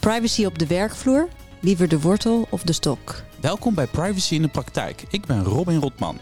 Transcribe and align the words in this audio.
Privacy 0.00 0.44
op 0.44 0.58
de 0.58 0.66
werkvloer, 0.66 1.28
liever 1.60 1.88
de 1.88 2.00
wortel 2.00 2.46
of 2.50 2.62
de 2.62 2.72
stok? 2.72 3.22
Welkom 3.40 3.74
bij 3.74 3.86
Privacy 3.86 4.34
in 4.34 4.42
de 4.42 4.48
Praktijk. 4.48 5.04
Ik 5.10 5.26
ben 5.26 5.44
Robin 5.44 5.80
Rotman. 5.80 6.18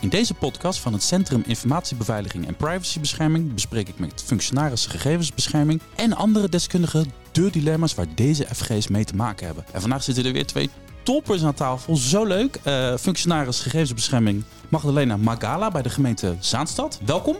In 0.00 0.08
deze 0.08 0.34
podcast 0.34 0.80
van 0.80 0.92
het 0.92 1.02
Centrum 1.02 1.42
Informatiebeveiliging 1.46 2.46
en 2.46 2.56
Privacybescherming 2.56 3.54
bespreek 3.54 3.88
ik 3.88 3.98
met 3.98 4.22
functionarissen 4.22 4.90
gegevensbescherming 4.90 5.80
en 5.96 6.12
andere 6.12 6.48
deskundigen 6.48 7.12
de 7.32 7.50
dilemma's 7.50 7.94
waar 7.94 8.06
deze 8.14 8.46
FG's 8.54 8.88
mee 8.88 9.04
te 9.04 9.16
maken 9.16 9.46
hebben. 9.46 9.64
En 9.72 9.80
vandaag 9.80 10.02
zitten 10.02 10.24
er 10.24 10.32
weer 10.32 10.46
twee 10.46 10.70
toppers 11.02 11.44
aan 11.44 11.54
tafel. 11.54 11.96
Zo 11.96 12.24
leuk. 12.24 12.58
Uh, 12.64 12.96
functionaris 12.96 13.60
gegevensbescherming 13.60 14.44
Magdalena 14.68 15.16
Magala 15.16 15.70
bij 15.70 15.82
de 15.82 15.90
gemeente 15.90 16.36
Zaanstad. 16.40 17.00
Welkom. 17.04 17.36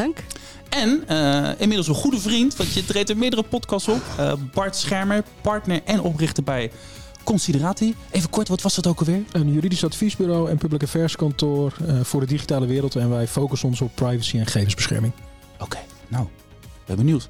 Dank. 0.00 0.22
En 0.68 1.04
uh, 1.10 1.48
inmiddels 1.58 1.88
een 1.88 1.94
goede 1.94 2.20
vriend, 2.20 2.56
want 2.56 2.72
je 2.72 2.84
treedt 2.84 3.10
er 3.10 3.16
meerdere 3.16 3.42
podcasts 3.42 3.88
op. 3.88 4.02
Uh, 4.18 4.32
Bart 4.54 4.76
Schermer, 4.76 5.24
partner 5.40 5.80
en 5.84 6.00
oprichter 6.00 6.42
bij 6.42 6.70
Considerati. 7.24 7.94
Even 8.10 8.30
kort, 8.30 8.48
wat 8.48 8.62
was 8.62 8.74
dat 8.74 8.86
ook 8.86 8.98
alweer? 8.98 9.22
Een 9.32 9.52
juridisch 9.52 9.84
adviesbureau 9.84 10.50
en 10.50 10.58
public 10.58 10.82
affairs 10.82 11.16
kantoor 11.16 11.76
uh, 11.82 12.00
voor 12.02 12.20
de 12.20 12.26
digitale 12.26 12.66
wereld. 12.66 12.96
En 12.96 13.10
wij 13.10 13.26
focussen 13.26 13.68
ons 13.68 13.80
op 13.80 13.94
privacy 13.94 14.38
en 14.38 14.46
gegevensbescherming. 14.46 15.12
Oké, 15.54 15.64
okay, 15.64 15.82
nou, 16.08 16.26
ben 16.86 16.96
benieuwd. 16.96 17.28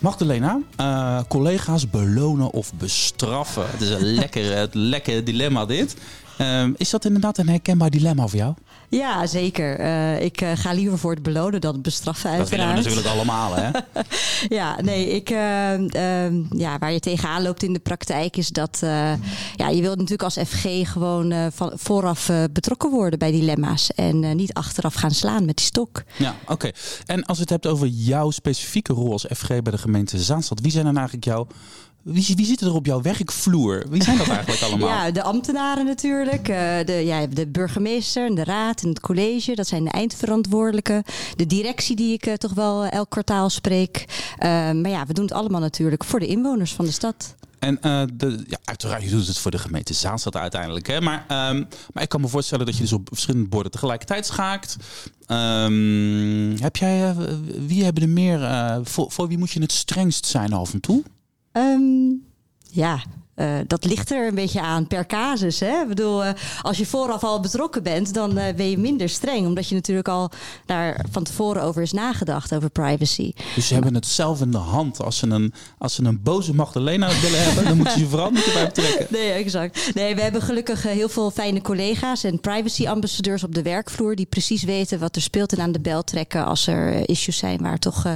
Magdalena, 0.00 0.60
uh, 0.80 1.20
collega's 1.28 1.90
belonen 1.90 2.50
of 2.50 2.74
bestraffen. 2.74 3.70
Het 3.70 3.80
is 3.80 3.90
een 3.90 4.14
lekker, 4.22 4.68
lekker 4.72 5.24
dilemma 5.24 5.66
dit. 5.66 5.96
Uh, 6.40 6.64
is 6.76 6.90
dat 6.90 7.04
inderdaad 7.04 7.38
een 7.38 7.48
herkenbaar 7.48 7.90
dilemma 7.90 8.26
voor 8.26 8.38
jou? 8.38 8.54
Ja, 8.88 9.26
zeker. 9.26 9.80
Uh, 9.80 10.22
ik 10.22 10.40
uh, 10.40 10.50
ga 10.54 10.72
liever 10.72 10.98
voor 10.98 11.10
het 11.10 11.22
belonen 11.22 11.60
dan 11.60 11.72
het 11.72 11.82
bestraffen 11.82 12.30
uiteraard. 12.30 12.74
Dat 12.74 12.84
willen 12.84 13.02
we 13.02 13.08
natuurlijk 13.08 13.14
allemaal, 13.14 13.54
hè? 13.54 13.70
ja, 14.58 14.80
nee, 14.80 15.08
ik, 15.10 15.30
uh, 15.30 15.38
ja, 16.50 16.78
waar 16.78 16.92
je 16.92 17.00
tegenaan 17.00 17.42
loopt 17.42 17.62
in 17.62 17.72
de 17.72 17.78
praktijk 17.78 18.36
is 18.36 18.48
dat... 18.48 18.78
ja, 19.56 19.68
je 19.68 19.80
wilt 19.80 19.96
natuurlijk 19.96 20.22
als 20.22 20.38
FG 20.48 20.92
gewoon 20.92 21.52
van, 21.52 21.72
vooraf 21.74 22.30
betrokken 22.52 22.90
worden 22.90 23.18
bij 23.18 23.30
dilemma's. 23.30 23.90
En 23.90 24.36
niet 24.36 24.52
achteraf 24.52 24.94
gaan 24.94 25.10
slaan 25.10 25.44
met 25.44 25.56
die 25.56 25.66
stok. 25.66 26.02
Ja, 26.16 26.34
oké. 26.42 26.52
Okay. 26.52 26.74
En 27.06 27.24
als 27.24 27.38
het 27.38 27.50
hebt 27.50 27.66
over 27.66 27.86
jouw 27.86 28.30
specifieke 28.30 28.92
rol 28.92 29.12
als 29.12 29.26
FG 29.34 29.46
bij 29.48 29.72
de 29.72 29.78
gemeente 29.78 30.18
Zaanstad. 30.18 30.60
Wie 30.60 30.70
zijn 30.70 30.84
dan 30.84 30.96
eigenlijk 30.96 31.26
jouw 31.26 31.46
wie, 32.06 32.32
wie 32.36 32.46
zitten 32.46 32.66
er 32.66 32.74
op 32.74 32.86
jouw 32.86 33.02
werkvloer? 33.02 33.84
Wie 33.88 34.02
zijn 34.02 34.18
dat 34.18 34.28
eigenlijk 34.28 34.62
allemaal? 34.72 34.88
Ja, 34.88 35.10
de 35.10 35.22
ambtenaren 35.22 35.84
natuurlijk. 35.84 36.48
Uh, 36.48 36.56
de, 36.84 37.02
ja, 37.04 37.26
de 37.26 37.46
burgemeester, 37.46 38.34
de 38.34 38.44
raad 38.44 38.82
en 38.82 38.88
het 38.88 39.00
college. 39.00 39.54
Dat 39.54 39.66
zijn 39.66 39.84
de 39.84 39.90
eindverantwoordelijken. 39.90 41.02
De 41.36 41.46
directie 41.46 41.96
die 41.96 42.12
ik 42.12 42.26
uh, 42.26 42.34
toch 42.34 42.54
wel 42.54 42.84
uh, 42.84 42.92
elk 42.92 43.10
kwartaal 43.10 43.50
spreek. 43.50 44.04
maar 44.38 44.88
ja, 44.88 45.06
we 45.06 45.12
doen 45.12 45.24
het 45.24 45.34
allemaal 45.34 45.60
natuurlijk 45.60 46.04
voor 46.04 46.20
de 46.20 46.26
inwoners 46.26 46.72
van 46.72 46.84
de 46.84 46.90
stad. 46.90 47.34
En 47.58 47.78
uh, 47.82 48.02
de, 48.12 48.44
ja, 48.48 48.58
uiteraard, 48.64 49.02
je 49.02 49.10
doet 49.10 49.26
het 49.26 49.38
voor 49.38 49.50
de 49.50 49.58
gemeente 49.58 49.94
Zaanstad 49.94 50.36
uiteindelijk. 50.36 50.86
Hè? 50.86 51.00
Maar, 51.00 51.20
um, 51.20 51.68
maar 51.92 52.02
ik 52.02 52.08
kan 52.08 52.20
me 52.20 52.28
voorstellen 52.28 52.66
dat 52.66 52.74
je 52.74 52.82
dus 52.82 52.92
op 52.92 53.08
verschillende 53.08 53.48
borden 53.48 53.72
tegelijkertijd 53.72 54.26
schaakt. 54.26 54.76
Um, 55.28 56.56
heb 56.60 56.76
jij, 56.76 57.10
uh, 57.10 57.16
wie 57.66 57.84
hebben 57.84 58.02
er 58.02 58.08
meer, 58.08 58.40
uh, 58.40 58.76
voor, 58.82 59.10
voor 59.10 59.28
wie 59.28 59.38
moet 59.38 59.50
je 59.50 59.60
het 59.60 59.72
strengst 59.72 60.26
zijn 60.26 60.52
af 60.52 60.72
en 60.72 60.80
toe? 60.80 61.02
Um, 61.56 62.20
ja, 62.70 63.00
uh, 63.36 63.58
dat 63.66 63.84
ligt 63.84 64.10
er 64.10 64.26
een 64.26 64.34
beetje 64.34 64.60
aan 64.60 64.86
per 64.86 65.06
casus. 65.06 65.60
Hè? 65.60 65.80
Ik 65.82 65.88
bedoel, 65.88 66.24
uh, 66.24 66.30
als 66.62 66.78
je 66.78 66.86
vooraf 66.86 67.24
al 67.24 67.40
betrokken 67.40 67.82
bent, 67.82 68.14
dan 68.14 68.38
uh, 68.38 68.44
ben 68.56 68.70
je 68.70 68.78
minder 68.78 69.08
streng. 69.08 69.46
Omdat 69.46 69.68
je 69.68 69.74
natuurlijk 69.74 70.08
al 70.08 70.30
daar 70.66 71.04
van 71.10 71.22
tevoren 71.22 71.62
over 71.62 71.82
is 71.82 71.92
nagedacht, 71.92 72.54
over 72.54 72.70
privacy. 72.70 73.32
Dus 73.54 73.66
ze 73.66 73.74
hebben 73.74 73.94
het 73.94 74.06
zelf 74.06 74.40
in 74.40 74.50
de 74.50 74.58
hand. 74.58 75.02
Als 75.02 75.18
ze 75.18 75.26
een, 75.26 75.52
als 75.78 75.94
ze 75.94 76.04
een 76.04 76.22
boze 76.22 76.54
Magdalena 76.54 77.08
willen 77.20 77.42
hebben, 77.42 77.64
dan 77.64 77.76
moeten 77.76 77.94
ze 77.94 78.00
je 78.00 78.06
vooral 78.06 78.30
niet 78.30 78.46
erbij 78.46 78.66
betrekken. 78.66 79.06
Nee, 79.16 79.30
exact. 79.30 79.94
Nee, 79.94 80.14
we 80.14 80.20
hebben 80.20 80.42
gelukkig 80.42 80.82
heel 80.82 81.08
veel 81.08 81.30
fijne 81.30 81.62
collega's 81.62 82.24
en 82.24 82.40
privacy-ambassadeurs 82.40 83.44
op 83.44 83.54
de 83.54 83.62
werkvloer. 83.62 84.16
Die 84.16 84.26
precies 84.26 84.62
weten 84.62 84.98
wat 84.98 85.16
er 85.16 85.22
speelt 85.22 85.52
en 85.52 85.60
aan 85.60 85.72
de 85.72 85.80
bel 85.80 86.04
trekken 86.04 86.44
als 86.46 86.66
er 86.66 87.08
issues 87.08 87.36
zijn 87.36 87.62
waar 87.62 87.78
toch 87.78 88.06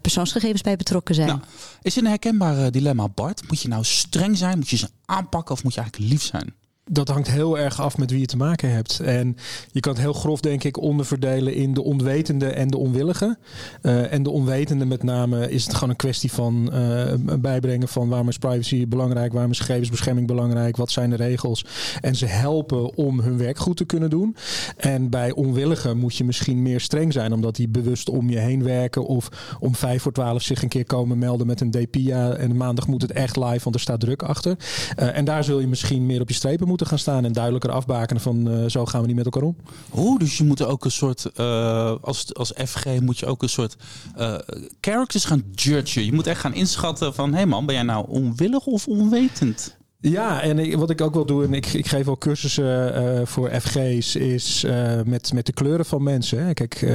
persoonsgegevens 0.00 0.62
bij 0.62 0.76
betrokken 0.76 1.14
zijn. 1.14 1.28
Nou, 1.28 1.40
is 1.82 1.94
het 1.94 2.04
een 2.04 2.10
herkenbaar 2.10 2.70
dilemma, 2.70 3.08
Bart? 3.08 3.48
Moet 3.48 3.60
je 3.60 3.68
nou 3.68 3.84
streng 3.84 4.36
zijn? 4.36 4.43
Moet 4.54 4.70
je 4.70 4.76
ze 4.76 4.88
aanpakken 5.04 5.54
of 5.54 5.62
moet 5.62 5.74
je 5.74 5.80
eigenlijk 5.80 6.12
lief 6.12 6.22
zijn? 6.22 6.54
Dat 6.90 7.08
hangt 7.08 7.30
heel 7.30 7.58
erg 7.58 7.80
af 7.80 7.98
met 7.98 8.10
wie 8.10 8.20
je 8.20 8.26
te 8.26 8.36
maken 8.36 8.70
hebt. 8.70 9.00
En 9.00 9.36
je 9.70 9.80
kan 9.80 9.92
het 9.92 10.02
heel 10.02 10.12
grof, 10.12 10.40
denk 10.40 10.64
ik, 10.64 10.80
onderverdelen 10.80 11.54
in 11.54 11.74
de 11.74 11.82
onwetende 11.82 12.46
en 12.46 12.68
de 12.68 12.76
onwillige. 12.76 13.38
Uh, 13.82 14.12
en 14.12 14.22
de 14.22 14.30
onwetende 14.30 14.84
met 14.84 15.02
name 15.02 15.50
is 15.50 15.64
het 15.64 15.74
gewoon 15.74 15.90
een 15.90 15.96
kwestie 15.96 16.32
van 16.32 16.70
uh, 16.72 17.12
bijbrengen 17.38 17.88
van 17.88 18.08
waarom 18.08 18.28
is 18.28 18.38
privacy 18.38 18.88
belangrijk, 18.88 19.32
waarom 19.32 19.50
is 19.50 19.58
gegevensbescherming 19.58 20.26
belangrijk, 20.26 20.76
wat 20.76 20.90
zijn 20.90 21.10
de 21.10 21.16
regels. 21.16 21.64
En 22.00 22.16
ze 22.16 22.26
helpen 22.26 22.96
om 22.96 23.20
hun 23.20 23.38
werk 23.38 23.58
goed 23.58 23.76
te 23.76 23.84
kunnen 23.84 24.10
doen. 24.10 24.36
En 24.76 25.10
bij 25.10 25.32
onwilligen 25.32 25.98
moet 25.98 26.16
je 26.16 26.24
misschien 26.24 26.62
meer 26.62 26.80
streng 26.80 27.12
zijn, 27.12 27.32
omdat 27.32 27.56
die 27.56 27.68
bewust 27.68 28.08
om 28.08 28.30
je 28.30 28.38
heen 28.38 28.62
werken 28.62 29.06
of 29.06 29.28
om 29.60 29.74
vijf 29.74 30.02
voor 30.02 30.12
twaalf 30.12 30.42
zich 30.42 30.62
een 30.62 30.68
keer 30.68 30.86
komen 30.86 31.18
melden 31.18 31.46
met 31.46 31.60
een 31.60 31.70
DPIA. 31.70 32.32
En 32.32 32.56
maandag 32.56 32.86
moet 32.86 33.02
het 33.02 33.12
echt 33.12 33.36
live, 33.36 33.60
want 33.62 33.74
er 33.74 33.80
staat 33.80 34.00
druk 34.00 34.22
achter. 34.22 34.56
Uh, 34.98 35.16
en 35.16 35.24
daar 35.24 35.44
zul 35.44 35.60
je 35.60 35.66
misschien 35.66 36.06
meer 36.06 36.20
op 36.20 36.28
je 36.28 36.34
strepen 36.34 36.66
moeten 36.66 36.72
moeten 36.74 36.86
gaan 36.86 36.98
staan 36.98 37.24
en 37.24 37.32
duidelijker 37.32 37.70
afbakenen 37.70 38.22
van 38.22 38.48
uh, 38.48 38.68
zo 38.68 38.86
gaan 38.86 39.00
we 39.00 39.06
niet 39.06 39.16
met 39.16 39.24
elkaar 39.24 39.42
om. 39.42 39.56
Oeh, 39.96 40.18
dus 40.18 40.38
je 40.38 40.44
moet 40.44 40.64
ook 40.64 40.84
een 40.84 40.90
soort, 40.90 41.30
uh, 41.36 41.94
als, 42.00 42.34
als 42.34 42.52
FG 42.66 43.00
moet 43.00 43.18
je 43.18 43.26
ook 43.26 43.42
een 43.42 43.48
soort 43.48 43.76
uh, 44.18 44.34
characters 44.80 45.24
gaan 45.24 45.42
judgen. 45.52 46.04
Je 46.04 46.12
moet 46.12 46.26
echt 46.26 46.40
gaan 46.40 46.54
inschatten 46.54 47.14
van, 47.14 47.30
hé 47.30 47.36
hey 47.36 47.46
man, 47.46 47.66
ben 47.66 47.74
jij 47.74 47.84
nou 47.84 48.06
onwillig 48.08 48.66
of 48.66 48.88
onwetend? 48.88 49.76
Ja, 50.10 50.40
en 50.40 50.58
ik, 50.58 50.76
wat 50.76 50.90
ik 50.90 51.00
ook 51.00 51.14
wil 51.14 51.26
doen, 51.26 51.44
en 51.44 51.54
ik, 51.54 51.66
ik 51.66 51.86
geef 51.86 52.04
wel 52.04 52.18
cursussen 52.18 53.02
uh, 53.02 53.26
voor 53.26 53.50
FG's, 53.60 54.16
is 54.16 54.64
uh, 54.64 55.00
met, 55.04 55.32
met 55.32 55.46
de 55.46 55.52
kleuren 55.52 55.84
van 55.84 56.02
mensen. 56.02 56.46
Hè. 56.46 56.52
Kijk, 56.52 56.82
uh, 56.82 56.90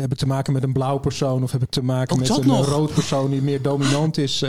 heb 0.00 0.12
ik 0.12 0.18
te 0.18 0.26
maken 0.26 0.52
met 0.52 0.62
een 0.62 0.72
blauw 0.72 0.98
persoon 0.98 1.42
of 1.42 1.52
heb 1.52 1.62
ik 1.62 1.70
te 1.70 1.82
maken 1.82 2.12
ook 2.12 2.20
met 2.20 2.38
een 2.38 2.46
nog? 2.46 2.68
rood 2.68 2.94
persoon 2.94 3.30
die 3.30 3.42
meer 3.42 3.62
dominant 3.62 4.18
is? 4.18 4.44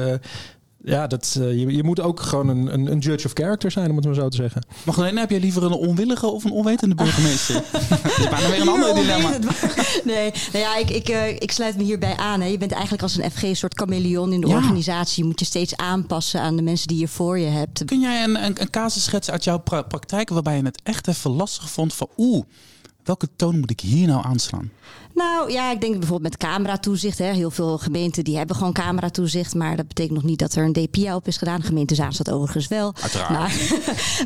Ja, 0.85 1.07
dat, 1.07 1.35
uh, 1.40 1.59
je, 1.59 1.75
je 1.75 1.84
moet 1.84 2.00
ook 2.00 2.19
gewoon 2.19 2.47
een, 2.47 2.73
een, 2.73 2.91
een, 2.91 3.00
judge 3.00 3.25
of 3.25 3.34
character 3.34 3.72
zijn, 3.72 3.90
om 3.90 3.96
het 3.96 4.06
maar 4.06 4.13
zo 4.13 4.29
te 4.29 4.35
zeggen. 4.35 4.66
Magdalena, 4.84 5.19
heb 5.19 5.29
jij 5.29 5.40
liever 5.40 5.63
een 5.63 5.72
onwillige 5.72 6.28
of 6.28 6.44
een 6.44 6.51
onwetende 6.51 6.96
burgemeester? 6.96 7.63
dat 7.72 8.18
is 8.18 8.29
bijna 8.29 8.50
weer 8.50 8.62
een 8.62 8.69
ander 8.69 8.94
dilemma. 8.94 9.29
Nee, 10.03 10.31
nou 10.53 10.63
ja, 10.63 10.78
ik, 10.78 10.90
ik, 10.90 11.09
uh, 11.09 11.29
ik 11.29 11.51
sluit 11.51 11.78
me 11.78 11.84
hierbij 11.84 12.16
aan. 12.18 12.41
Hè. 12.41 12.47
Je 12.47 12.57
bent 12.57 12.72
eigenlijk 12.72 13.03
als 13.03 13.18
een 13.18 13.31
FG 13.31 13.44
een 13.44 13.56
soort 13.56 13.79
chameleon 13.79 14.34
in 14.34 14.41
de 14.41 14.47
ja. 14.47 14.56
organisatie. 14.56 15.23
Je 15.23 15.29
moet 15.29 15.40
je 15.40 15.46
steeds 15.46 15.75
aanpassen 15.75 16.41
aan 16.41 16.56
de 16.56 16.62
mensen 16.62 16.88
die 16.88 17.00
je 17.00 17.07
voor 17.07 17.40
je 17.40 17.47
hebt. 17.47 17.85
Kun 17.85 18.00
jij 18.00 18.23
een, 18.23 18.44
een, 18.44 18.62
een 18.62 18.69
casus 18.69 19.03
schetsen 19.03 19.34
uit 19.34 19.44
jouw 19.44 19.57
pra 19.57 19.81
praktijk 19.81 20.29
waarbij 20.29 20.57
je 20.57 20.63
het 20.63 20.81
echt 20.84 21.07
even 21.07 21.31
lastig 21.31 21.69
vond 21.69 21.94
van 21.94 22.07
oeh, 22.17 22.44
welke 23.03 23.28
toon 23.35 23.59
moet 23.59 23.72
ik 23.72 23.79
hier 23.79 24.07
nou 24.07 24.25
aanslaan? 24.25 24.72
Nou 25.16 25.52
ja, 25.52 25.72
ik 25.72 25.81
denk 25.81 26.00
bijvoorbeeld 26.00 26.31
met 26.31 26.50
cameratoezicht. 26.50 27.18
Hè. 27.18 27.26
Heel 27.26 27.52
veel 27.52 27.78
gemeenten 27.78 28.24
die 28.24 28.38
hebben 28.38 28.56
gewoon 28.56 28.74
cameratoezicht. 28.74 29.56
Maar 29.56 29.76
dat 29.76 29.88
betekent 29.88 30.16
nog 30.16 30.24
niet 30.24 30.40
dat 30.40 30.56
er 30.56 30.64
een 30.64 30.74
DPA 30.74 31.16
op 31.16 31.28
is 31.28 31.38
gedaan. 31.38 31.59
De 31.59 31.66
gemeente 31.66 31.96
Zaanstad 31.96 32.31
overigens 32.31 32.68
wel. 32.68 32.94
Uiteraard. 33.02 33.30
Maar, 33.30 33.53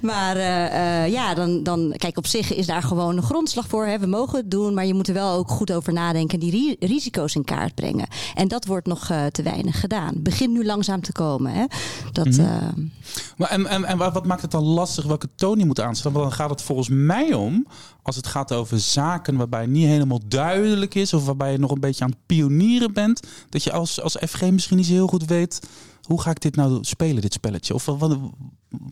maar 0.12 0.38
uh, 0.38 1.04
uh, 1.04 1.12
ja, 1.12 1.34
dan, 1.34 1.64
dan 1.64 1.94
kijk 1.98 2.18
op 2.18 2.28
zich 2.28 2.54
is 2.54 2.66
daar 2.66 2.84
gewoon 2.84 3.18
een 3.18 3.24
grondslag 3.24 3.68
voor. 3.68 3.86
Hè. 3.86 4.00
We 4.00 4.06
mogen 4.06 4.40
het 4.40 4.52
doen, 4.52 4.74
maar 4.74 4.86
je 4.86 4.94
moet 4.94 5.08
er 5.08 5.14
wel 5.14 5.34
ook 5.34 5.50
goed 5.50 5.72
over 5.72 5.94
nadenken. 5.94 6.40
En 6.40 6.50
die 6.50 6.52
ri 6.52 6.88
risico's 6.88 7.36
in 7.36 7.44
kaart 7.44 7.76
brengen. 7.76 8.08
En 8.36 8.48
dat 8.48 8.66
wordt 8.66 8.88
nog 8.88 9.10
uh, 9.10 9.26
te 9.26 9.44
weinig 9.44 9.80
gedaan. 9.80 10.14
Begint 10.16 10.54
nu 10.54 10.66
langzaam 10.66 11.02
te 11.02 11.12
komen. 11.12 11.54
Hè. 11.54 11.66
Dat, 12.12 12.26
mm 12.26 12.34
-hmm. 12.34 12.92
maar 13.38 13.50
en, 13.50 13.68
en, 13.68 13.86
en 13.86 13.98
wat 13.98 14.26
maakt 14.26 14.42
het 14.42 14.52
dan 14.52 14.64
lastig 14.64 15.06
welke 15.06 15.30
toon 15.36 15.60
je 15.60 15.66
moet 15.66 15.80
aanslaan? 15.80 16.14
Want 16.14 16.26
dan 16.26 16.34
gaat 16.34 16.50
het 16.50 16.62
volgens 16.62 16.90
mij 16.90 17.34
om, 17.34 17.68
als 18.02 18.16
het 18.16 18.28
gaat 18.28 18.54
over 18.54 18.80
zaken 18.80 19.38
waarbij 19.38 19.66
niet 19.66 19.86
helemaal 19.86 20.20
duidelijk 20.28 20.79
is, 20.88 21.14
of 21.14 21.26
waarbij 21.26 21.52
je 21.52 21.58
nog 21.58 21.72
een 21.72 21.80
beetje 21.80 22.04
aan 22.04 22.10
het 22.10 22.26
pionieren 22.26 22.94
bent, 22.94 23.28
dat 23.50 23.64
je 23.64 23.72
als, 23.72 24.02
als 24.02 24.18
FG 24.28 24.52
misschien 24.52 24.78
niet 24.78 24.86
zo 24.86 24.94
heel 24.94 25.08
goed 25.08 25.26
weet 25.26 25.60
hoe 26.10 26.22
ga 26.22 26.30
ik 26.30 26.42
dit 26.42 26.56
nou 26.56 26.78
spelen, 26.82 27.22
dit 27.22 27.34
spelletje? 27.34 27.74
Of 27.74 27.86
wat, 27.86 28.18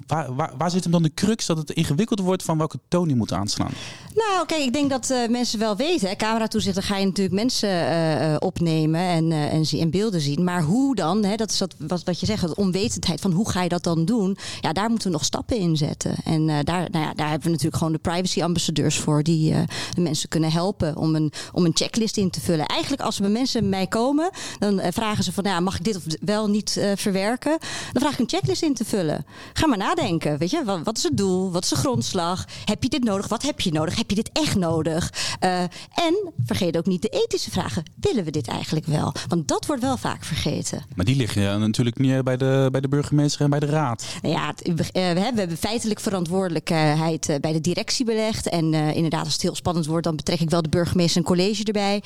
waar, 0.08 0.52
waar, 0.58 0.72
zit 0.72 0.84
hem 0.84 0.92
dan 0.92 1.04
de 1.04 1.14
crux 1.14 1.46
dat 1.46 1.58
het 1.58 1.72
ingewikkeld 1.72 2.20
wordt 2.20 2.44
van 2.44 2.58
welke 2.58 2.80
toon 2.88 3.10
je 3.10 3.16
moet 3.16 3.34
aanslaan? 3.34 3.72
Nou, 4.16 4.46
kijk, 4.46 4.62
ik 4.62 4.74
denk 4.74 4.90
dat 4.90 5.10
uh, 5.10 5.28
mensen 5.28 5.60
wel 5.60 5.76
weten. 5.76 6.18
Cameratoezicht, 6.18 6.76
dan 6.76 6.84
ga 6.84 6.98
je 6.98 7.06
natuurlijk 7.06 7.36
mensen 7.36 7.70
uh, 7.70 8.36
opnemen 8.40 9.02
en, 9.02 9.32
uh, 9.32 9.54
en, 9.54 9.64
en, 9.80 9.90
beelden 9.90 10.22
zien. 10.22 10.44
Maar 10.44 10.62
hoe 10.62 10.96
dan? 10.96 11.24
Hè, 11.24 11.36
dat 11.36 11.52
is 11.52 11.58
dat, 11.58 11.76
wat, 11.78 12.04
wat 12.04 12.20
je 12.20 12.26
zegt, 12.26 12.42
dat 12.42 12.56
onwetendheid 12.56 13.22
van 13.22 13.32
hoe 13.32 13.50
ga 13.50 13.64
je 13.64 13.70
dat 13.70 13.84
dan 13.84 14.06
doen? 14.06 14.38
Ja, 14.62 14.74
daar 14.74 14.90
moeten 14.90 15.08
we 15.08 15.14
nog 15.14 15.26
stappen 15.26 15.58
in 15.58 15.78
zetten. 15.78 16.16
En 16.24 16.46
daar, 16.46 16.88
nou 16.92 17.06
ja, 17.06 17.14
daar 17.14 17.30
hebben 17.30 17.46
we 17.46 17.50
natuurlijk 17.50 17.78
gewoon 17.78 17.94
de 17.94 18.00
privacy 18.00 18.44
ambassadeurs 18.44 18.98
voor 18.98 19.24
die 19.24 19.56
de 19.94 20.02
mensen 20.02 20.30
kunnen 20.30 20.52
helpen 20.52 20.96
om 20.96 21.16
een, 21.16 21.32
om 21.52 21.66
een 21.66 21.76
checklist 21.76 22.18
in 22.18 22.30
te 22.30 22.42
vullen. 22.42 22.66
Eigenlijk 22.66 23.02
als 23.02 23.20
er 23.20 23.32
mensen 23.32 23.62
bij 23.62 23.70
mij 23.70 23.88
komen, 23.88 24.30
dan 24.60 24.82
vragen 24.90 25.24
ze 25.24 25.34
van, 25.34 25.44
ja, 25.44 25.60
mag 25.60 25.78
ik 25.78 25.84
dit 25.84 25.96
of 25.96 26.04
wel 26.22 26.50
niet 26.50 26.82
verwerken? 26.96 27.58
Dan 27.92 28.02
vraag 28.02 28.14
ik 28.14 28.20
een 28.20 28.30
checklist 28.30 28.62
in 28.62 28.74
te 28.74 28.86
vullen. 28.86 29.26
Ga 29.54 29.67
ga 29.70 29.78
maar 29.78 29.88
nadenken. 29.88 30.38
Weet 30.38 30.50
je, 30.50 30.64
wat, 30.64 30.80
wat, 30.84 30.98
is 30.98 31.04
het 31.04 31.18
doel? 31.18 31.52
Wat 31.52 31.64
is 31.64 31.70
de 31.70 31.76
grondslag? 31.76 32.46
Heb 32.66 32.84
je 32.84 32.90
dit 32.90 33.04
nodig? 33.04 33.28
Wat 33.28 33.44
heb 33.44 33.60
je 33.60 33.72
nodig? 33.72 33.96
Heb 33.96 34.10
je 34.10 34.16
dit 34.16 34.30
echt 34.34 34.56
nodig? 34.56 35.14
Uh, 35.44 35.62
en 35.94 36.34
vergeet 36.46 36.78
ook 36.78 36.86
niet 36.86 37.02
de 37.02 37.10
ethische 37.10 37.52
vragen. 37.52 37.84
Willen 38.00 38.24
we 38.24 38.32
dit 38.32 38.48
eigenlijk 38.48 38.86
wel? 38.86 39.14
Want 39.28 39.48
dat 39.48 39.66
wordt 39.66 39.82
wel 39.82 39.98
vaak 39.98 40.24
vergeten. 40.24 40.86
Maar 40.96 41.06
die 41.06 41.16
liggen 41.16 41.60
natuurlijk 41.60 42.00
niet 42.00 42.24
bij 42.24 42.38
de, 42.38 42.68
bij 42.72 42.82
de 42.82 42.88
burgemeester 42.88 43.42
en 43.42 43.50
bij 43.50 43.60
de 43.60 43.66
raad. 43.66 44.06
Nou 44.22 44.34
ja, 44.34 44.48
het, 44.48 44.68
uh, 44.68 44.80
we 44.92 45.20
hebben 45.20 45.58
feitelijk 45.58 46.00
verantwoordelijkheid 46.00 47.38
bij 47.42 47.54
de 47.54 47.62
directie 47.62 48.06
belegd. 48.06 48.50
En 48.50 48.74
inderdaad, 48.74 49.24
als 49.24 49.34
het 49.34 49.42
heel 49.42 49.56
spannend 49.56 49.86
wordt, 49.86 50.04
dan 50.04 50.16
betrek 50.16 50.40
ik 50.40 50.50
wel 50.50 50.62
de 50.62 50.70
burgemeester 50.70 51.18
en 51.18 51.28
college 51.28 51.64
erbij. 51.64 52.04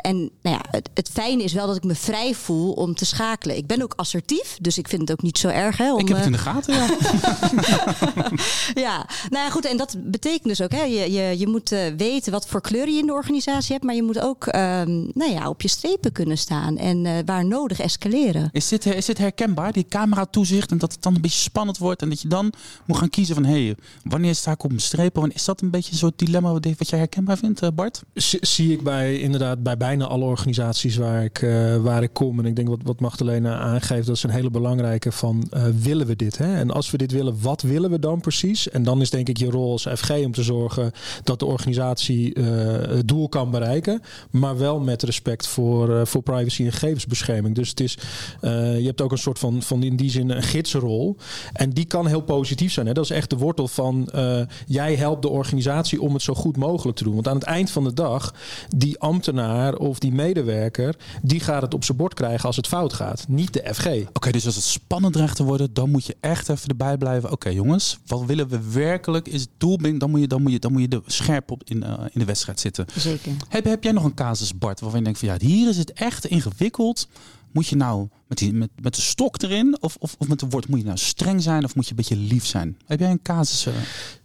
en 0.00 0.16
nou 0.16 0.56
ja, 0.56 0.60
het, 0.70 0.90
het 0.94 1.10
fijne 1.12 1.42
is 1.42 1.52
wel 1.52 1.66
dat 1.66 1.76
ik 1.76 1.84
me 1.84 1.94
vrij 1.94 2.34
voel 2.34 2.72
om 2.72 2.94
te 2.94 3.04
schakelen. 3.04 3.56
Ik 3.56 3.66
ben 3.66 3.82
ook 3.82 3.92
assertief, 3.96 4.58
dus 4.60 4.78
ik 4.78 4.88
vind 4.88 5.00
het 5.00 5.10
ook 5.12 5.22
niet 5.22 5.38
zo 5.38 5.48
erg. 5.48 5.76
Hè, 5.76 5.92
om, 5.92 5.98
ik 5.98 6.08
heb 6.08 6.16
het 6.16 6.26
in 6.26 6.32
de 6.32 6.38
gaten, 6.38 6.74
ja. 6.74 6.85
ja, 8.86 9.06
nou 9.30 9.44
ja, 9.44 9.50
goed. 9.50 9.64
En 9.64 9.76
dat 9.76 9.96
betekent 9.98 10.44
dus 10.44 10.62
ook, 10.62 10.72
hè, 10.72 10.82
je, 10.82 11.12
je, 11.12 11.38
je 11.38 11.48
moet 11.48 11.72
uh, 11.72 11.80
weten 11.96 12.32
wat 12.32 12.46
voor 12.46 12.60
kleur 12.60 12.88
je 12.88 12.98
in 12.98 13.06
de 13.06 13.12
organisatie 13.12 13.72
hebt. 13.72 13.84
Maar 13.84 13.94
je 13.94 14.02
moet 14.02 14.20
ook 14.20 14.46
um, 14.46 15.10
nou 15.14 15.30
ja, 15.30 15.48
op 15.48 15.62
je 15.62 15.68
strepen 15.68 16.12
kunnen 16.12 16.38
staan. 16.38 16.78
En 16.78 17.04
uh, 17.04 17.12
waar 17.24 17.46
nodig 17.46 17.80
escaleren. 17.80 18.48
Is 18.52 18.68
dit, 18.68 18.86
is 18.86 19.04
dit 19.04 19.18
herkenbaar, 19.18 19.72
die 19.72 19.86
camera 19.88 20.24
toezicht? 20.24 20.70
En 20.70 20.78
dat 20.78 20.92
het 20.92 21.02
dan 21.02 21.14
een 21.14 21.20
beetje 21.20 21.40
spannend 21.40 21.78
wordt. 21.78 22.02
En 22.02 22.08
dat 22.08 22.20
je 22.20 22.28
dan 22.28 22.52
moet 22.86 22.96
gaan 22.96 23.10
kiezen 23.10 23.34
van, 23.34 23.44
hé, 23.44 23.64
hey, 23.64 23.76
wanneer 24.04 24.34
sta 24.34 24.52
ik 24.52 24.64
op 24.64 24.70
mijn 24.70 24.82
strepen? 24.82 25.34
Is 25.34 25.44
dat 25.44 25.60
een 25.60 25.70
beetje 25.70 25.92
een 25.92 25.98
soort 25.98 26.18
dilemma 26.18 26.52
wat 26.52 26.88
jij 26.88 26.98
herkenbaar 26.98 27.38
vindt, 27.38 27.74
Bart? 27.74 28.02
zie 28.40 28.72
ik 28.72 28.82
bij, 28.82 29.18
inderdaad, 29.18 29.62
bij 29.62 29.76
bijna 29.76 30.04
alle 30.04 30.24
organisaties 30.24 30.96
waar 30.96 31.24
ik, 31.24 31.46
waar 31.82 32.02
ik 32.02 32.12
kom. 32.12 32.38
En 32.38 32.44
ik 32.44 32.56
denk 32.56 32.68
wat, 32.68 32.80
wat 32.82 33.00
Magdalena 33.00 33.58
aangeeft, 33.58 34.06
dat 34.06 34.16
is 34.16 34.22
een 34.22 34.30
hele 34.30 34.50
belangrijke 34.50 35.12
van, 35.12 35.50
willen 35.80 36.06
we 36.06 36.16
dit? 36.16 36.38
Hè? 36.38 36.56
En 36.56 36.70
als 36.76 36.90
we 36.90 36.96
dit 36.96 37.12
willen, 37.12 37.40
wat 37.40 37.62
willen 37.62 37.90
we 37.90 37.98
dan 37.98 38.20
precies? 38.20 38.68
En 38.68 38.82
dan 38.82 39.00
is 39.00 39.10
denk 39.10 39.28
ik 39.28 39.36
je 39.36 39.50
rol 39.50 39.72
als 39.72 39.86
FG 39.94 40.10
om 40.10 40.32
te 40.32 40.42
zorgen 40.42 40.92
dat 41.24 41.38
de 41.38 41.46
organisatie 41.46 42.38
uh, 42.38 42.46
het 42.88 43.08
doel 43.08 43.28
kan 43.28 43.50
bereiken, 43.50 44.02
maar 44.30 44.58
wel 44.58 44.80
met 44.80 45.02
respect 45.02 45.46
voor, 45.46 45.90
uh, 45.90 46.04
voor 46.04 46.22
privacy 46.22 46.64
en 46.64 46.72
gegevensbescherming. 46.72 47.54
Dus 47.54 47.68
het 47.68 47.80
is, 47.80 47.98
uh, 48.42 48.78
je 48.78 48.86
hebt 48.86 49.00
ook 49.00 49.12
een 49.12 49.18
soort 49.18 49.38
van, 49.38 49.62
van 49.62 49.82
in 49.82 49.96
die 49.96 50.10
zin 50.10 50.30
een 50.30 50.42
gidsrol. 50.42 51.16
En 51.52 51.70
die 51.70 51.84
kan 51.84 52.06
heel 52.06 52.20
positief 52.20 52.72
zijn. 52.72 52.86
Hè? 52.86 52.92
Dat 52.92 53.04
is 53.04 53.10
echt 53.10 53.30
de 53.30 53.36
wortel 53.36 53.68
van 53.68 54.10
jij 54.66 54.94
helpt 54.94 55.22
de 55.22 55.28
organisatie 55.28 56.00
om 56.00 56.12
het 56.12 56.22
zo 56.22 56.34
goed 56.34 56.56
mogelijk 56.56 56.96
te 56.96 57.04
doen. 57.04 57.14
Want 57.14 57.28
aan 57.28 57.34
het 57.34 57.44
eind 57.44 57.70
van 57.70 57.84
de 57.84 57.92
dag, 57.92 58.34
die 58.68 58.98
ambtenaar 58.98 59.74
of 59.74 59.98
die 59.98 60.12
medewerker, 60.12 60.96
die 61.22 61.40
gaat 61.40 61.62
het 61.62 61.74
op 61.74 61.84
zijn 61.84 61.98
bord 61.98 62.14
krijgen 62.14 62.46
als 62.46 62.56
het 62.56 62.66
fout 62.66 62.92
gaat. 62.92 63.24
Niet 63.28 63.52
de 63.52 63.74
FG. 63.74 63.86
Oké, 64.12 64.30
dus 64.30 64.46
als 64.46 64.54
het 64.54 64.64
spannend 64.64 65.12
dreigt 65.12 65.36
te 65.36 65.44
worden, 65.44 65.74
dan 65.74 65.90
moet 65.90 66.06
je 66.06 66.16
echt 66.20 66.48
even 66.48 66.65
erbij 66.68 66.96
blijven. 66.96 67.24
Oké, 67.24 67.34
okay, 67.34 67.54
jongens, 67.54 67.98
wat 68.06 68.24
willen 68.24 68.48
we 68.48 68.70
werkelijk? 68.72 69.28
Is 69.28 69.40
het 69.40 69.50
doel? 69.56 69.76
Dan 69.76 70.10
moet 70.10 70.20
je, 70.20 70.26
dan 70.26 70.42
moet 70.42 70.52
je, 70.52 70.58
dan 70.58 70.72
moet 70.72 70.80
je 70.80 70.88
de 70.88 71.02
scherp 71.06 71.50
op 71.50 71.62
in, 71.64 71.84
uh, 71.84 71.92
in 72.10 72.20
de 72.20 72.24
wedstrijd 72.24 72.60
zitten. 72.60 72.86
Zeker. 72.96 73.32
Heb, 73.48 73.64
heb 73.64 73.82
jij 73.82 73.92
nog 73.92 74.04
een 74.04 74.14
casus, 74.14 74.58
Bart, 74.58 74.80
waarvan 74.80 74.98
je 74.98 75.04
denkt 75.04 75.18
van 75.18 75.28
ja, 75.28 75.36
hier 75.38 75.68
is 75.68 75.76
het 75.76 75.92
echt 75.92 76.26
ingewikkeld. 76.26 77.08
Moet 77.56 77.66
je 77.66 77.76
nou 77.76 78.08
met, 78.26 78.38
die, 78.38 78.52
met, 78.52 78.70
met 78.82 78.94
de 78.94 79.00
stok 79.00 79.42
erin 79.42 79.76
of, 79.80 79.96
of, 79.98 80.14
of 80.18 80.28
met 80.28 80.40
de 80.40 80.46
woord, 80.48 80.68
moet 80.68 80.78
je 80.78 80.84
nou 80.84 80.98
streng 80.98 81.42
zijn 81.42 81.64
of 81.64 81.74
moet 81.74 81.84
je 81.84 81.90
een 81.90 81.96
beetje 81.96 82.16
lief 82.16 82.46
zijn? 82.46 82.76
Heb 82.86 83.00
jij 83.00 83.10
een 83.10 83.22
casus? 83.22 83.66
Uh... 83.66 83.74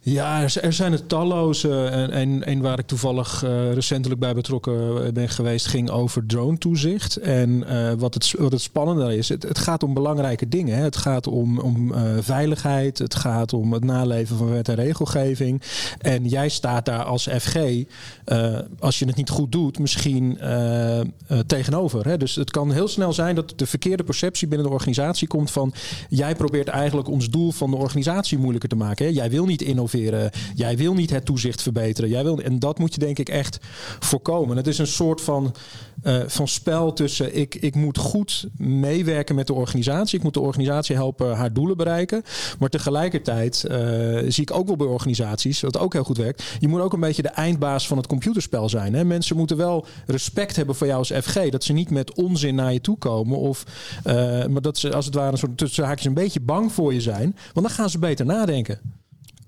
Ja, 0.04 0.42
er, 0.42 0.58
er, 0.62 0.74
zijn 0.74 0.92
er 0.92 1.08
talloze. 1.08 1.86
En 2.12 2.50
een 2.50 2.62
waar 2.62 2.80
ik 2.80 2.88
toevallig 2.88 3.44
uh, 3.44 3.74
recentelijk 3.74 4.20
bij 4.20 4.34
betrokken 4.34 5.14
ben 5.14 5.30
geweest, 5.30 5.68
ging 5.68 5.90
over 5.90 6.26
drone 6.26 6.58
toezicht. 6.58 7.18
En 7.18 7.66
wat, 7.98 8.14
het, 8.14 8.34
wat 8.38 8.52
het 8.52 8.62
spannende 8.62 9.18
is, 9.18 9.30
het, 9.30 9.44
het 9.44 9.58
gaat 9.58 9.84
om 9.84 9.94
belangrijke 9.94 10.48
dingen. 10.48 10.78
Hè. 10.78 10.84
Het 10.84 10.98
gaat 10.98 11.28
om, 11.28 11.60
om 11.60 11.94
veiligheid, 12.20 12.98
het 12.98 13.16
gaat 13.16 13.54
om 13.54 13.74
het 13.74 13.84
naleven 13.84 14.38
van 14.38 14.50
wet 14.50 14.70
en 14.70 14.76
regelgeving. 14.76 15.62
En 15.98 16.28
jij 16.28 16.50
staat 16.50 16.86
daar 16.86 17.04
als 17.04 17.28
FG, 17.40 17.56
als 18.80 19.00
je 19.00 19.06
het 19.06 19.16
niet 19.16 19.30
goed 19.30 19.52
doet, 19.52 19.80
misschien 19.80 20.40
tegenover. 21.48 22.08
Hè. 22.08 22.18
Dus 22.18 22.36
het 22.36 22.52
kan 22.52 22.72
heel 22.72 22.88
snel 22.88 23.14
zijn 23.14 23.21
dat 23.30 23.54
de 23.56 23.66
verkeerde 23.66 24.04
perceptie 24.04 24.48
binnen 24.48 24.68
de 24.68 24.74
organisatie 24.74 25.28
komt 25.28 25.52
van 25.52 25.74
jij 26.10 26.36
probeert 26.36 26.68
eigenlijk 26.68 27.08
ons 27.08 27.30
doel 27.30 27.52
van 27.52 27.72
de 27.72 27.78
organisatie 27.78 28.38
moeilijker 28.38 28.70
te 28.70 28.76
maken. 28.76 29.06
Hè. 29.06 29.12
Jij 29.12 29.30
wil 29.30 29.46
niet 29.46 29.62
innoveren 29.62 30.32
Jij 30.56 30.78
wil 30.78 30.94
niet 30.94 31.10
het 31.10 31.26
toezicht 31.26 31.62
verbeteren. 31.62 32.10
Jij 32.10 32.24
wil, 32.24 32.40
en 32.40 32.60
dat 32.60 32.80
moet 32.80 32.94
je 32.94 33.00
denk 33.00 33.20
ik 33.20 33.30
echt 33.30 33.60
voorkomen. 34.00 34.58
Het 34.58 34.68
is 34.68 34.78
een 34.78 34.88
soort 34.88 35.22
van, 35.22 35.56
uh, 36.04 36.24
van 36.28 36.48
spel 36.48 36.94
tussen 36.94 37.36
ik, 37.36 37.56
ik 37.56 37.76
moet 37.76 37.98
goed 37.98 38.48
meewerken 38.58 39.36
met 39.36 39.48
de 39.48 39.54
organisatie. 39.54 40.18
Ik 40.18 40.24
moet 40.24 40.34
de 40.34 40.40
organisatie 40.40 40.96
helpen 40.96 41.36
haar 41.36 41.54
doelen 41.54 41.78
bereiken. 41.78 42.24
Maar 42.60 42.70
tegelijkertijd 42.70 43.66
uh, 43.68 43.78
zie 44.28 44.44
ik 44.44 44.54
ook 44.54 44.68
wel 44.68 44.76
bij 44.76 44.88
organisaties, 44.88 45.60
dat 45.60 45.78
ook 45.78 45.94
heel 45.94 46.04
goed 46.04 46.18
werkt. 46.18 46.44
Je 46.60 46.68
moet 46.68 46.82
ook 46.82 46.94
een 46.94 47.00
beetje 47.00 47.22
de 47.22 47.30
eindbaas 47.30 47.88
van 47.88 47.98
het 47.98 48.08
computerspel 48.08 48.70
zijn. 48.70 48.94
Hè? 48.94 49.04
Mensen 49.04 49.38
moeten 49.38 49.58
wel 49.58 49.86
respect 50.06 50.56
hebben 50.56 50.76
voor 50.76 50.88
jou 50.88 51.00
als 51.00 51.12
FG. 51.12 51.50
Dat 51.50 51.64
ze 51.64 51.74
niet 51.74 51.90
met 51.90 52.14
onzin 52.14 52.56
naar 52.56 52.74
je 52.74 52.82
toe 52.82 52.98
komen. 52.98 53.11
Of, 53.20 53.64
uh, 54.08 54.46
maar 54.46 54.62
dat 54.62 54.78
ze 54.78 54.94
als 54.94 55.06
het 55.06 55.16
ware 55.16 55.32
een 55.32 55.38
soort 55.38 55.58
tussen 55.58 55.84
haakjes 55.84 56.06
een 56.06 56.14
beetje 56.14 56.40
bang 56.40 56.72
voor 56.72 56.94
je 56.94 57.02
zijn. 57.02 57.36
Want 57.54 57.68
dan 57.68 57.76
gaan 57.76 57.90
ze 57.90 58.00
beter 58.00 58.26
nadenken. 58.26 58.80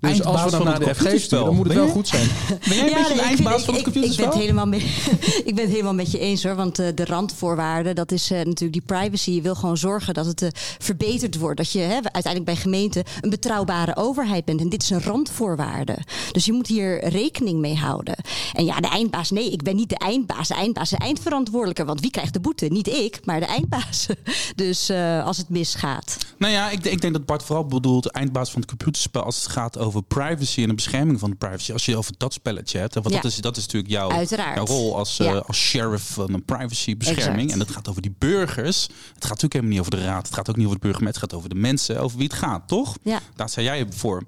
Dus 0.08 0.24
als 0.24 0.44
we 0.44 0.50
dan 0.50 0.64
naar 0.64 0.78
de 0.78 0.94
FG 0.94 1.18
sturen, 1.20 1.44
dan 1.44 1.54
moet 1.54 1.66
het 1.66 1.76
wel 1.76 1.88
goed 1.88 2.08
zijn. 2.08 2.28
Ben 2.68 2.76
jij 2.76 2.82
een 2.82 2.90
ja, 2.90 2.98
beetje 2.98 3.14
de 3.14 3.20
eindbaas 3.20 3.64
van 3.64 3.74
het 3.74 3.82
computerspel? 3.82 4.24
Ik, 4.26 4.32
ik, 4.32 4.38
ben 4.38 4.40
het 4.40 4.48
helemaal 4.48 4.66
mee, 4.66 4.80
ik 5.50 5.54
ben 5.54 5.64
het 5.64 5.72
helemaal 5.72 5.94
met 5.94 6.10
je 6.10 6.18
eens 6.18 6.42
hoor. 6.42 6.54
Want 6.54 6.80
uh, 6.80 6.86
de 6.94 7.04
randvoorwaarden, 7.04 7.94
dat 7.94 8.12
is 8.12 8.30
uh, 8.30 8.38
natuurlijk 8.38 8.72
die 8.72 8.82
privacy. 8.86 9.30
Je 9.30 9.42
wil 9.42 9.54
gewoon 9.54 9.76
zorgen 9.76 10.14
dat 10.14 10.26
het 10.26 10.42
uh, 10.42 10.48
verbeterd 10.78 11.38
wordt. 11.38 11.56
Dat 11.56 11.72
je 11.72 11.78
hè, 11.78 11.94
uiteindelijk 11.94 12.44
bij 12.44 12.56
gemeenten 12.56 13.04
een 13.20 13.30
betrouwbare 13.30 13.96
overheid 13.96 14.44
bent. 14.44 14.60
En 14.60 14.68
dit 14.68 14.82
is 14.82 14.90
een 14.90 15.02
randvoorwaarde. 15.02 15.98
Dus 16.32 16.44
je 16.44 16.52
moet 16.52 16.66
hier 16.66 17.08
rekening 17.08 17.60
mee 17.60 17.76
houden. 17.76 18.16
En 18.54 18.64
ja, 18.64 18.80
de 18.80 18.88
eindbaas, 18.88 19.30
nee, 19.30 19.50
ik 19.50 19.62
ben 19.62 19.76
niet 19.76 19.88
de 19.88 19.98
eindbaas. 19.98 20.48
De 20.48 20.54
eindbaas 20.54 20.92
is 20.92 20.98
de 20.98 21.04
eindverantwoordelijke. 21.04 21.84
Want 21.84 22.00
wie 22.00 22.10
krijgt 22.10 22.32
de 22.32 22.40
boete? 22.40 22.66
Niet 22.66 22.88
ik, 22.88 23.20
maar 23.24 23.40
de 23.40 23.46
eindbaas. 23.46 24.06
Dus 24.54 24.90
als 25.24 25.36
het 25.36 25.48
misgaat. 25.48 26.16
Nou 26.38 26.52
ja, 26.52 26.70
ik, 26.70 26.84
ik 26.84 27.00
denk 27.00 27.12
dat 27.12 27.26
Bart 27.26 27.42
vooral 27.42 27.66
bedoelt 27.66 28.06
eindbaas 28.06 28.50
van 28.50 28.60
het 28.60 28.68
computerspel 28.68 29.22
als 29.22 29.36
het 29.36 29.46
gaat 29.46 29.78
over 29.78 30.02
privacy 30.02 30.62
en 30.62 30.68
de 30.68 30.74
bescherming 30.74 31.18
van 31.18 31.30
de 31.30 31.36
privacy. 31.36 31.72
Als 31.72 31.84
je 31.84 31.96
over 31.96 32.14
dat 32.16 32.32
spelletje 32.32 32.78
hebt, 32.78 32.94
want 32.94 33.08
ja. 33.08 33.14
dat, 33.14 33.24
is, 33.24 33.36
dat 33.36 33.56
is 33.56 33.62
natuurlijk 33.62 33.92
jouw, 33.92 34.24
jouw 34.54 34.64
rol 34.64 34.96
als, 34.96 35.16
ja. 35.16 35.34
uh, 35.34 35.40
als 35.46 35.58
sheriff 35.58 36.12
van 36.12 36.34
een 36.34 36.44
privacybescherming. 36.44 37.36
Exact. 37.36 37.52
En 37.52 37.58
dat 37.58 37.70
gaat 37.70 37.88
over 37.88 38.02
die 38.02 38.14
burgers. 38.18 38.82
Het 38.82 39.24
gaat 39.24 39.42
natuurlijk 39.42 39.52
helemaal 39.52 39.72
niet 39.72 39.80
over 39.80 39.96
de 39.96 40.04
raad. 40.04 40.26
Het 40.26 40.34
gaat 40.34 40.48
ook 40.48 40.56
niet 40.56 40.66
over 40.66 40.78
de 40.80 40.86
burgemeester. 40.86 41.22
Het 41.22 41.30
gaat 41.30 41.38
over 41.38 41.54
de 41.54 41.60
mensen, 41.60 42.00
over 42.00 42.18
wie 42.18 42.26
het 42.26 42.36
gaat, 42.36 42.68
toch? 42.68 42.96
Ja. 43.02 43.20
Daar 43.36 43.48
zei 43.48 43.66
jij 43.66 43.86
voor. 43.90 44.22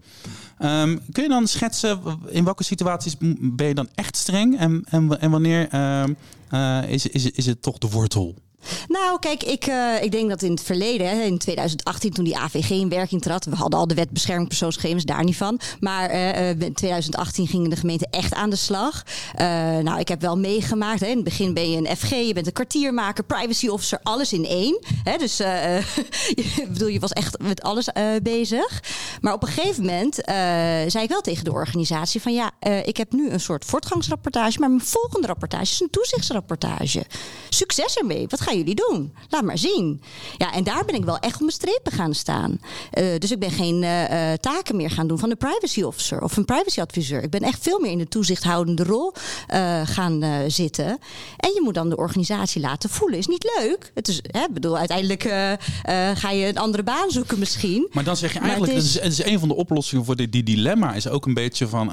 Um, 0.58 1.00
kun 1.12 1.22
je 1.22 1.28
dan 1.28 1.46
schetsen 1.46 2.00
in 2.28 2.44
welke 2.44 2.64
situaties 2.64 3.16
ben 3.40 3.66
je 3.66 3.74
dan 3.74 3.88
echt 3.94 4.16
streng 4.16 4.58
en, 4.58 4.84
en, 4.88 5.20
en 5.20 5.30
wanneer 5.30 5.74
uh, 5.74 6.04
uh, 6.50 6.90
is, 6.90 7.06
is, 7.06 7.30
is 7.30 7.46
het 7.46 7.62
toch 7.62 7.78
de 7.78 7.88
wortel? 7.88 8.34
Nou, 8.88 9.18
kijk, 9.18 9.42
ik, 9.42 9.66
uh, 9.66 10.02
ik 10.02 10.12
denk 10.12 10.28
dat 10.28 10.42
in 10.42 10.50
het 10.50 10.62
verleden, 10.62 11.08
hè, 11.08 11.22
in 11.22 11.38
2018, 11.38 12.12
toen 12.12 12.24
die 12.24 12.36
AVG 12.36 12.70
in 12.70 12.88
werking 12.88 13.22
trad, 13.22 13.44
we 13.44 13.56
hadden 13.56 13.78
al 13.78 13.86
de 13.86 13.94
wet 13.94 14.10
bescherming 14.10 14.48
persoonsgegevens, 14.48 15.04
daar 15.04 15.24
niet 15.24 15.36
van. 15.36 15.60
Maar 15.80 16.14
uh, 16.14 16.48
in 16.48 16.74
2018 16.74 17.46
gingen 17.46 17.70
de 17.70 17.76
gemeenten 17.76 18.10
echt 18.10 18.34
aan 18.34 18.50
de 18.50 18.56
slag. 18.56 19.02
Nou, 19.82 19.98
ik 19.98 20.08
heb 20.08 20.20
wel 20.20 20.38
meegemaakt. 20.38 21.00
Hè, 21.00 21.06
in 21.06 21.14
het 21.14 21.24
begin 21.24 21.54
ben 21.54 21.70
je 21.70 21.76
een 21.76 21.96
FG, 21.96 22.10
je 22.10 22.34
bent 22.34 22.46
een 22.46 22.52
kwartiermaker, 22.52 23.24
privacy 23.24 23.68
officer, 23.68 23.98
alles 24.02 24.32
in 24.32 24.46
één. 24.46 24.78
Hè, 25.02 25.16
dus 25.16 25.40
ik 26.34 26.66
bedoel, 26.68 26.88
je 26.88 27.00
was 27.00 27.12
echt 27.12 27.38
met 27.38 27.62
alles 27.62 27.88
bezig. 28.22 28.82
Maar 29.20 29.32
op 29.32 29.42
een 29.42 29.48
gegeven 29.48 29.84
moment 29.84 30.14
zei 30.86 31.02
ik 31.02 31.08
wel 31.08 31.20
tegen 31.20 31.44
de 31.44 31.52
organisatie 31.52 32.22
van 32.22 32.34
ja, 32.34 32.50
ik 32.84 32.96
heb 32.96 33.12
nu 33.12 33.30
een 33.30 33.40
soort 33.40 33.64
voortgangsrapportage, 33.64 34.58
maar 34.58 34.68
mijn 34.68 34.84
volgende 34.84 35.26
rapportage 35.26 35.62
is 35.62 35.80
een 35.80 35.90
toezichtsrapportage. 35.90 37.04
Succes 37.48 37.96
ermee. 37.96 38.26
Wat 38.28 38.40
ga 38.40 38.50
je 38.50 38.55
jullie 38.56 38.74
doen? 38.74 39.12
Laat 39.28 39.42
maar 39.42 39.58
zien. 39.58 40.02
Ja, 40.36 40.52
en 40.52 40.64
daar 40.64 40.84
ben 40.84 40.94
ik 40.94 41.04
wel 41.04 41.18
echt 41.18 41.34
op 41.34 41.40
mijn 41.40 41.52
strepen 41.52 41.92
gaan 41.92 42.14
staan. 42.14 42.60
Uh, 42.98 43.18
dus 43.18 43.30
ik 43.30 43.38
ben 43.38 43.50
geen 43.50 43.82
uh, 43.82 44.32
taken 44.32 44.76
meer 44.76 44.90
gaan 44.90 45.06
doen 45.06 45.18
van 45.18 45.30
een 45.30 45.36
privacy 45.36 45.82
officer 45.82 46.22
of 46.22 46.36
een 46.36 46.44
privacy 46.44 46.80
adviseur. 46.80 47.22
Ik 47.22 47.30
ben 47.30 47.40
echt 47.40 47.62
veel 47.62 47.80
meer 47.80 47.90
in 47.90 47.98
de 47.98 48.08
toezichthoudende 48.08 48.84
rol 48.84 49.12
uh, 49.54 49.80
gaan 49.84 50.24
zitten. 50.48 50.86
En 51.36 51.50
je 51.54 51.60
moet 51.64 51.74
dan 51.74 51.88
de 51.88 51.96
organisatie 51.96 52.60
laten 52.60 52.90
voelen. 52.90 53.18
Is 53.18 53.26
niet 53.26 53.52
leuk. 53.58 53.90
Het 53.94 54.08
is, 54.08 54.20
hè, 54.22 54.46
bedoel, 54.50 54.78
uiteindelijk 54.78 55.22
ga 56.14 56.30
je 56.30 56.46
een 56.46 56.58
andere 56.58 56.82
baan 56.82 57.10
zoeken 57.10 57.38
misschien. 57.38 57.88
Maar 57.92 58.04
dan 58.04 58.16
zeg 58.16 58.32
je 58.32 58.38
eigenlijk, 58.38 58.72
het 58.72 58.82
is, 58.82 58.94
het 59.00 59.12
is, 59.12 59.24
een 59.24 59.38
van 59.38 59.48
de 59.48 59.54
oplossingen 59.54 60.04
voor 60.04 60.16
die, 60.16 60.28
die 60.28 60.42
dilemma. 60.42 60.94
Is 60.94 61.08
ook 61.08 61.26
een 61.26 61.34
beetje 61.34 61.68
van, 61.68 61.86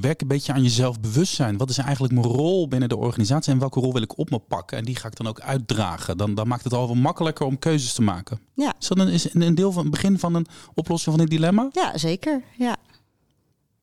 werk 0.00 0.20
een 0.20 0.28
beetje 0.28 0.52
aan 0.52 0.62
jezelf 0.62 1.00
bewustzijn. 1.00 1.56
Wat 1.56 1.70
is 1.70 1.78
eigenlijk 1.78 2.14
mijn 2.14 2.26
rol 2.26 2.68
binnen 2.68 2.88
de 2.88 2.96
organisatie 2.96 3.52
en 3.52 3.58
welke 3.58 3.80
rol 3.80 3.92
wil 3.92 4.02
ik 4.02 4.18
op 4.18 4.30
me 4.30 4.38
pakken? 4.38 4.78
En 4.78 4.84
die 4.84 4.96
ga 4.96 5.08
ik 5.08 5.11
dan 5.16 5.26
ook 5.26 5.40
uitdragen. 5.40 6.16
Dan, 6.16 6.34
dan 6.34 6.48
maakt 6.48 6.64
het 6.64 6.72
al 6.72 6.86
wel 6.86 6.96
makkelijker 6.96 7.46
om 7.46 7.58
keuzes 7.58 7.92
te 7.92 8.02
maken. 8.02 8.40
Ja. 8.54 8.74
Is 8.80 8.88
dat 8.88 8.98
een, 8.98 9.08
is 9.08 9.34
een 9.34 9.54
deel 9.54 9.72
van 9.72 9.82
het 9.82 9.90
begin 9.90 10.18
van 10.18 10.34
een 10.34 10.46
oplossing 10.74 11.16
van 11.16 11.24
dit 11.24 11.38
dilemma? 11.38 11.68
Ja, 11.72 11.98
zeker. 11.98 12.42
Ja. 12.58 12.76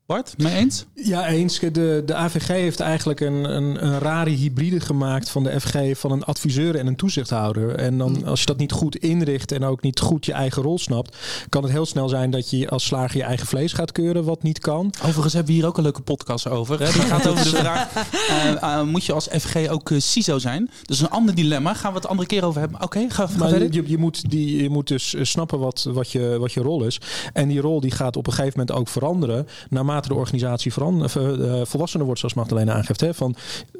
Bart, 0.10 0.34
mee 0.38 0.56
eens? 0.56 0.86
Ja, 0.94 1.28
eens. 1.28 1.60
De, 1.60 2.04
de 2.06 2.16
AVG 2.16 2.48
heeft 2.48 2.80
eigenlijk 2.80 3.20
een, 3.20 3.56
een, 3.56 3.86
een 3.86 4.00
rare 4.00 4.30
hybride 4.30 4.80
gemaakt 4.80 5.30
van 5.30 5.44
de 5.44 5.60
FG 5.62 5.78
van 6.00 6.12
een 6.12 6.24
adviseur 6.24 6.76
en 6.76 6.88
een 6.88 6.96
toezichthouder. 6.96 7.76
En 7.76 7.98
dan, 7.98 8.16
hmm. 8.16 8.24
als 8.24 8.40
je 8.40 8.46
dat 8.46 8.58
niet 8.58 8.72
goed 8.72 8.96
inricht 8.96 9.52
en 9.52 9.64
ook 9.64 9.82
niet 9.82 10.00
goed 10.00 10.26
je 10.26 10.34
eigen 10.34 10.62
rol 10.64 10.80
snapt, 10.80 11.18
kan 11.50 11.64
het 11.64 11.72
heel 11.72 11.86
snel 11.86 12.10
zijn 12.10 12.32
dat 12.32 12.50
je 12.50 12.70
als 12.70 12.86
slager 12.86 13.18
je 13.18 13.24
eigen 13.24 13.48
vlees 13.48 13.74
gaat 13.74 13.92
keuren, 13.92 14.24
wat 14.24 14.44
niet 14.44 14.60
kan. 14.60 14.94
Overigens 15.06 15.34
hebben 15.34 15.54
we 15.54 15.60
hier 15.60 15.68
ook 15.68 15.78
een 15.78 15.84
leuke 15.84 16.02
podcast 16.02 16.48
over. 16.48 16.80
Hè? 16.80 16.92
Die 16.92 17.02
gaat 17.12 17.28
over 17.28 17.44
de 17.44 17.50
vraag: 17.50 18.12
uh, 18.30 18.52
uh, 18.52 18.84
moet 18.84 19.06
je 19.06 19.14
als 19.14 19.28
FG 19.40 19.68
ook 19.68 19.90
uh, 19.90 20.00
CISO 20.00 20.40
zijn? 20.40 20.70
Dus 20.86 21.00
een 21.00 21.10
ander 21.10 21.36
dilemma. 21.36 21.74
Gaan 21.74 21.92
we 21.92 21.98
het 21.98 22.08
andere 22.08 22.28
keer 22.28 22.46
over 22.46 22.60
hebben? 22.60 22.82
Oké, 22.82 22.98
okay, 22.98 23.10
ga, 23.10 23.28
ga 23.28 23.50
verder. 23.50 23.74
Je, 23.74 23.84
je, 23.88 23.98
moet 23.98 24.30
die, 24.30 24.62
je 24.62 24.70
moet 24.70 24.88
dus 24.88 25.16
snappen 25.22 25.60
wat, 25.60 25.88
wat, 25.90 26.12
je, 26.12 26.38
wat 26.40 26.54
je 26.54 26.62
rol 26.62 26.84
is. 26.84 27.00
En 27.34 27.48
die 27.48 27.62
rol 27.62 27.80
die 27.80 27.92
gaat 27.92 28.18
op 28.18 28.28
een 28.28 28.34
gegeven 28.34 28.60
moment 28.60 28.78
ook 28.78 28.88
veranderen 28.88 29.48
naarmate 29.70 29.98
de 30.08 30.14
organisatie 30.14 30.74
verander, 30.74 31.12
uh, 31.18 31.66
volwassener 31.66 32.06
wordt, 32.06 32.20
zoals 32.20 32.36
Magdalena 32.36 32.74
aangeeft. 32.74 33.02
Hè? 33.02 33.14
Van, 33.14 33.36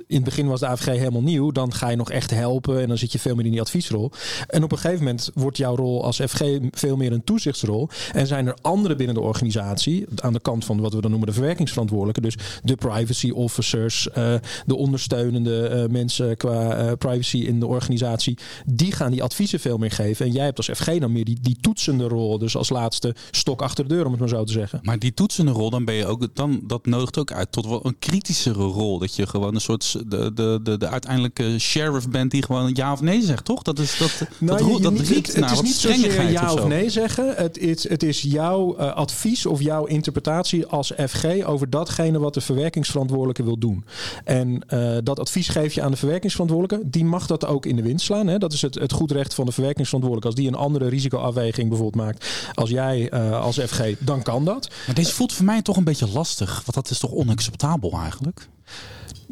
in 0.10 0.16
het 0.16 0.24
begin 0.24 0.48
was 0.48 0.60
de 0.60 0.68
AVG 0.68 0.86
helemaal 0.86 1.22
nieuw. 1.22 1.52
Dan 1.52 1.74
ga 1.74 1.90
je 1.90 1.96
nog 1.96 2.12
echt 2.12 2.32
helpen 2.32 2.82
en 2.82 2.88
dan 2.88 2.98
zit 2.98 3.12
je 3.12 3.20
veel 3.20 3.36
meer 3.36 3.46
in 3.46 3.52
die 3.52 3.62
adviesrol. 3.62 4.12
En 4.48 4.64
op 4.64 4.72
een 4.72 4.78
gegeven 4.78 5.04
moment 5.04 5.32
wordt 5.34 5.58
jouw 5.58 5.76
rol 5.76 6.04
als 6.04 6.22
FG 6.22 6.42
veel 6.72 6.98
meer 6.98 7.12
een 7.12 7.24
toezichtsrol. 7.24 7.90
En 8.12 8.28
zijn 8.28 8.48
er 8.48 8.58
anderen 8.62 8.98
binnen 8.98 9.16
de 9.16 9.22
organisatie, 9.22 10.06
aan 10.16 10.34
de 10.34 10.40
kant 10.40 10.66
van 10.66 10.82
wat 10.82 10.94
we 10.94 11.02
dan 11.02 11.10
noemen 11.10 11.28
de 11.30 11.34
verwerkingsverantwoordelijke. 11.34 12.22
Dus 12.22 12.38
de 12.64 12.76
privacy 12.76 13.30
officers, 13.30 14.08
uh, 14.18 14.34
de 14.66 14.76
ondersteunende 14.76 15.70
uh, 15.74 15.94
mensen 15.94 16.38
qua 16.38 16.86
uh, 16.86 16.92
privacy 16.98 17.38
in 17.38 17.60
de 17.60 17.68
organisatie. 17.68 18.38
Die 18.66 18.92
gaan 18.92 19.12
die 19.12 19.24
adviezen 19.24 19.60
veel 19.60 19.78
meer 19.78 19.92
geven. 19.92 20.26
En 20.26 20.32
jij 20.32 20.46
hebt 20.46 20.58
als 20.58 20.70
FG 20.74 20.98
dan 21.00 21.12
meer 21.12 21.26
die, 21.26 21.38
die 21.42 21.58
toetsende 21.62 22.08
rol. 22.08 22.38
Dus 22.38 22.56
als 22.56 22.70
laatste 22.70 23.16
stok 23.32 23.62
achter 23.62 23.88
de 23.88 23.94
deur, 23.94 24.06
om 24.06 24.12
het 24.12 24.20
maar 24.20 24.30
zo 24.30 24.44
te 24.44 24.52
zeggen. 24.52 24.80
Maar 24.82 25.00
die 25.00 25.14
toetsende 25.14 25.52
rol, 25.52 25.70
dan 25.70 25.86
ben 25.86 25.96
je 25.96 26.06
ook, 26.06 26.28
dan, 26.34 26.62
dat 26.64 26.86
nodigt 26.86 27.18
ook 27.18 27.32
uit 27.32 27.52
tot 27.52 27.68
wel 27.68 27.86
een 27.86 28.00
kritischere 28.00 28.64
rol. 28.64 29.00
Dat 29.00 29.16
je 29.16 29.28
gewoon 29.28 29.56
een 29.56 29.62
soort 29.62 29.98
de, 30.08 30.34
de, 30.34 30.60
de, 30.64 30.78
de 30.78 30.88
uiteindelijke 30.88 31.60
sheriff 31.60 32.10
bent 32.10 32.32
die 32.32 32.44
gewoon 32.44 32.72
ja 32.74 32.92
of 32.92 33.02
nee 33.02 33.22
zegt, 33.22 33.46
toch? 33.46 33.62
Dat 33.62 33.80
is 33.80 33.98
dat. 33.98 34.28
Nou, 34.38 34.58
dat, 34.58 34.78
je, 34.78 34.82
dat 34.82 35.00
riekt 35.08 35.36
het, 35.36 35.36
het 35.36 35.52
is 35.52 35.62
niet 35.62 35.76
zozeer 35.76 36.32
ja 36.32 36.54
of, 36.54 36.68
nee 36.68 36.90
zeggen. 36.90 37.34
Het 37.36 37.58
is, 37.58 37.90
het 37.90 38.04
is 38.04 38.22
jouw 38.22 38.78
uh, 38.80 38.94
advies 38.94 39.46
of 39.46 39.62
jouw 39.62 39.86
interpretatie 39.86 40.66
als 40.66 40.94
FG 41.08 41.26
over 41.46 41.70
datgene 41.70 42.20
wat 42.20 42.34
de 42.34 42.42
verwerkingsverantwoordelijke 42.42 43.44
wil 43.44 43.58
doen. 43.58 43.86
En 44.24 44.62
uh, 44.74 44.98
dat 45.04 45.20
advies 45.20 45.48
geef 45.48 45.74
je 45.74 45.82
aan 45.82 45.92
de 45.92 45.98
verwerkingsverantwoordelijke. 45.98 46.90
Die 46.90 47.06
mag 47.06 47.28
dat 47.28 47.46
ook 47.46 47.66
in 47.66 47.76
de 47.76 47.82
wind 47.82 48.02
slaan. 48.02 48.28
Hè? 48.28 48.38
Dat 48.38 48.54
is 48.54 48.62
het, 48.62 48.76
het 48.76 48.92
goed 48.92 49.12
recht 49.12 49.34
van 49.34 49.46
de 49.46 49.52
verwerkingsverantwoordelijke. 49.52 50.36
Als 50.36 50.46
die 50.46 50.56
een 50.56 50.64
andere 50.66 50.90
risicoafweging 50.90 51.70
bijvoorbeeld 51.70 52.04
maakt 52.04 52.28
als 52.54 52.70
jij 52.70 53.14
uh, 53.14 53.42
als 53.42 53.60
FG, 53.60 53.82
dan 54.00 54.22
kan 54.22 54.46
dat. 54.46 54.70
Maar 54.86 54.96
deze 54.96 55.14
voelt 55.14 55.34
voor 55.34 55.46
mij 55.46 55.62
toch 55.62 55.78
een 55.78 55.84
beetje 55.84 56.08
lastig. 56.08 56.52
Want 56.54 56.74
dat 56.74 56.90
is 56.90 57.00
toch 57.00 57.12
onacceptabel 57.12 57.92
eigenlijk? 58.02 58.48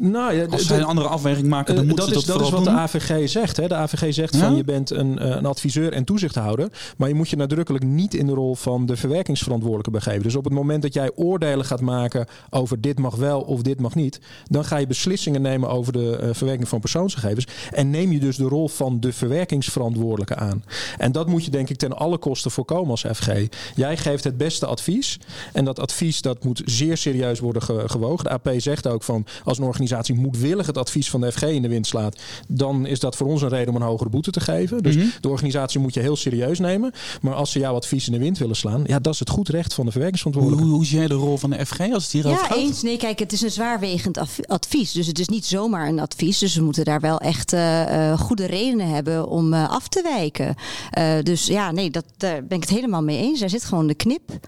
Nou 0.00 0.34
ja, 0.34 0.46
Als 0.58 0.66
zij 0.66 0.78
een 0.78 0.84
andere 0.84 1.08
afweging 1.08 1.48
maken, 1.48 1.74
dan 1.74 1.84
uh, 1.84 1.94
dat, 1.94 2.10
is, 2.10 2.24
dat, 2.24 2.40
is 2.40 2.50
wat 2.50 2.64
de 2.64 2.70
AVG 2.70 3.28
zegt. 3.28 3.56
Hè. 3.56 3.68
De 3.68 3.74
AVG 3.74 4.14
zegt 4.14 4.36
van 4.36 4.56
je 4.56 4.64
bent 4.64 4.90
een, 4.90 5.22
uh, 5.22 5.28
een, 5.28 5.46
adviseur 5.46 5.92
en 5.92 6.04
toezichthouder. 6.04 6.68
Maar 6.96 7.08
je 7.08 7.14
moet 7.14 7.28
je 7.28 7.36
nadrukkelijk 7.36 7.84
niet 7.84 8.14
in 8.14 8.26
de 8.26 8.32
rol 8.32 8.54
van 8.54 8.86
de 8.86 8.96
verwerkingsverantwoordelijke 8.96 9.90
begeven. 9.90 10.22
Dus 10.22 10.34
op 10.34 10.44
het 10.44 10.52
moment 10.52 10.82
dat 10.82 10.94
jij 10.94 11.10
oordelen 11.14 11.64
gaat 11.64 11.80
maken 11.80 12.26
over 12.50 12.80
dit 12.80 12.98
mag 12.98 13.14
wel 13.14 13.40
of 13.40 13.62
dit 13.62 13.80
mag 13.80 13.94
niet. 13.94 14.20
Dan 14.50 14.64
ga 14.64 14.76
je 14.76 14.86
beslissingen 14.86 15.42
nemen 15.42 15.68
over 15.68 15.92
de 15.92 16.18
uh, 16.22 16.28
verwerking 16.32 16.68
van 16.68 16.80
persoonsgegevens. 16.80 17.46
En 17.70 17.90
neem 17.90 18.12
je 18.12 18.18
dus 18.18 18.36
de 18.36 18.44
rol 18.44 18.68
van 18.68 19.00
de 19.00 19.12
verwerkingsverantwoordelijke 19.12 20.36
aan. 20.36 20.64
En 20.98 21.12
dat 21.12 21.26
moet 21.26 21.44
je 21.44 21.50
denk 21.50 21.70
ik 21.70 21.76
ten 21.76 21.96
alle 21.96 22.18
kosten 22.18 22.50
voorkomen 22.50 22.90
als 22.90 23.04
FG. 23.12 23.32
Jij 23.74 23.96
geeft 23.96 24.24
het 24.24 24.36
beste 24.36 24.66
advies. 24.66 25.18
En 25.52 25.64
dat 25.64 25.80
advies 25.80 26.22
dat 26.22 26.44
moet 26.44 26.62
zeer 26.64 26.96
serieus 26.96 27.40
worden 27.40 27.62
ge 27.62 27.82
gewogen. 27.86 28.24
De 28.24 28.30
AP 28.30 28.50
zegt 28.56 28.86
ook 28.86 29.02
van 29.02 29.26
als 29.44 29.58
een 29.58 29.64
organisatie 29.64 29.86
organisatie 29.88 30.14
moedwillig 30.48 30.66
het 30.66 30.86
advies 30.86 31.10
van 31.10 31.20
de 31.20 31.32
FG 31.32 31.42
in 31.42 31.62
de 31.62 31.68
wind 31.68 31.86
slaat, 31.86 32.20
dan 32.48 32.86
is 32.86 33.00
dat 33.00 33.16
voor 33.16 33.26
ons 33.26 33.42
een 33.42 33.48
reden 33.48 33.68
om 33.68 33.76
een 33.76 33.88
hogere 33.88 34.10
boete 34.10 34.30
te 34.30 34.40
geven. 34.40 34.82
Dus 34.82 34.96
mhm. 34.96 35.06
de 35.20 35.28
organisatie 35.28 35.80
moet 35.80 35.94
je 35.94 36.00
heel 36.00 36.16
serieus 36.16 36.58
nemen. 36.58 36.92
Maar 37.20 37.34
als 37.34 37.52
ze 37.52 37.58
jouw 37.58 37.74
advies 37.74 38.06
in 38.06 38.12
de 38.12 38.18
wind 38.18 38.38
willen 38.38 38.56
slaan, 38.56 38.84
ja, 38.86 38.98
dat 38.98 39.12
is 39.12 39.18
het 39.18 39.30
goed 39.30 39.48
recht 39.48 39.74
van 39.74 39.84
de 39.84 39.90
verwerkingsverantwoordelijke. 39.90 40.68
Hoe, 40.68 40.76
hoe 40.76 40.86
zie 40.86 40.98
jij 40.98 41.06
de 41.06 41.14
rol 41.14 41.36
van 41.36 41.50
de 41.50 41.66
FG 41.66 41.80
als 41.92 42.02
het 42.02 42.12
hierover 42.12 42.38
ja, 42.38 42.46
gaat? 42.46 42.56
Ja, 42.56 42.62
eens. 42.62 42.82
Nee, 42.82 42.96
kijk, 42.96 43.18
het 43.18 43.32
is 43.32 43.40
een 43.40 43.50
zwaarwegend 43.50 44.18
advies. 44.46 44.92
Dus 44.92 45.06
het 45.06 45.18
is 45.18 45.28
niet 45.28 45.46
zomaar 45.46 45.88
een 45.88 46.00
advies. 46.00 46.38
Dus 46.38 46.54
we 46.54 46.62
moeten 46.62 46.84
daar 46.84 47.00
wel 47.00 47.18
echt 47.18 47.52
uh, 47.52 48.20
goede 48.20 48.46
redenen 48.46 48.88
hebben 48.88 49.28
om 49.28 49.52
uh, 49.52 49.70
af 49.70 49.88
te 49.88 50.02
wijken. 50.02 50.54
Uh, 50.98 51.12
dus 51.22 51.46
ja, 51.46 51.70
nee, 51.70 51.90
dat, 51.90 52.04
daar 52.16 52.44
ben 52.46 52.56
ik 52.56 52.62
het 52.62 52.74
helemaal 52.74 53.02
mee 53.02 53.18
eens. 53.18 53.40
Daar 53.40 53.50
zit 53.50 53.64
gewoon 53.64 53.86
de 53.86 53.94
knip. 53.94 54.30
Oké, 54.30 54.38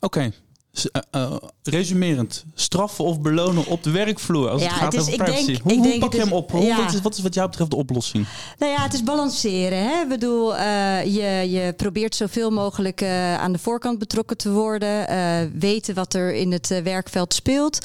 okay. 0.00 0.32
Uh, 1.14 1.36
resumerend, 1.62 2.44
straffen 2.54 3.04
of 3.04 3.20
belonen 3.20 3.66
op 3.66 3.82
de 3.82 3.90
werkvloer 3.90 4.48
als 4.48 4.62
ja, 4.62 4.68
het 4.68 4.76
gaat 4.76 4.92
het 4.92 5.02
is, 5.02 5.12
over 5.12 5.24
privacy. 5.24 5.46
Denk, 5.46 5.62
hoe, 5.62 5.72
hoe 5.72 5.82
denk 5.82 6.00
pak 6.00 6.12
je 6.12 6.20
hem 6.20 6.32
op? 6.32 6.50
Ja. 6.52 6.76
Wat, 6.76 6.92
is, 6.92 7.00
wat, 7.00 7.14
is, 7.14 7.22
wat 7.22 7.34
jou 7.34 7.48
betreft 7.48 7.70
de 7.70 7.76
oplossing? 7.76 8.26
Nou 8.58 8.72
ja, 8.72 8.82
het 8.82 8.94
is 8.94 9.02
balanceren. 9.02 9.78
Hè? 9.78 10.02
Ik 10.02 10.08
bedoel, 10.08 10.54
uh, 10.54 11.04
je, 11.04 11.50
je 11.50 11.74
probeert 11.76 12.14
zoveel 12.14 12.50
mogelijk 12.50 13.00
uh, 13.00 13.34
aan 13.34 13.52
de 13.52 13.58
voorkant 13.58 13.98
betrokken 13.98 14.36
te 14.36 14.50
worden. 14.50 15.06
weten 15.58 15.94
wat 15.94 16.14
er 16.14 16.34
in 16.34 16.52
het 16.52 16.80
werkveld 16.82 17.34
speelt. 17.34 17.78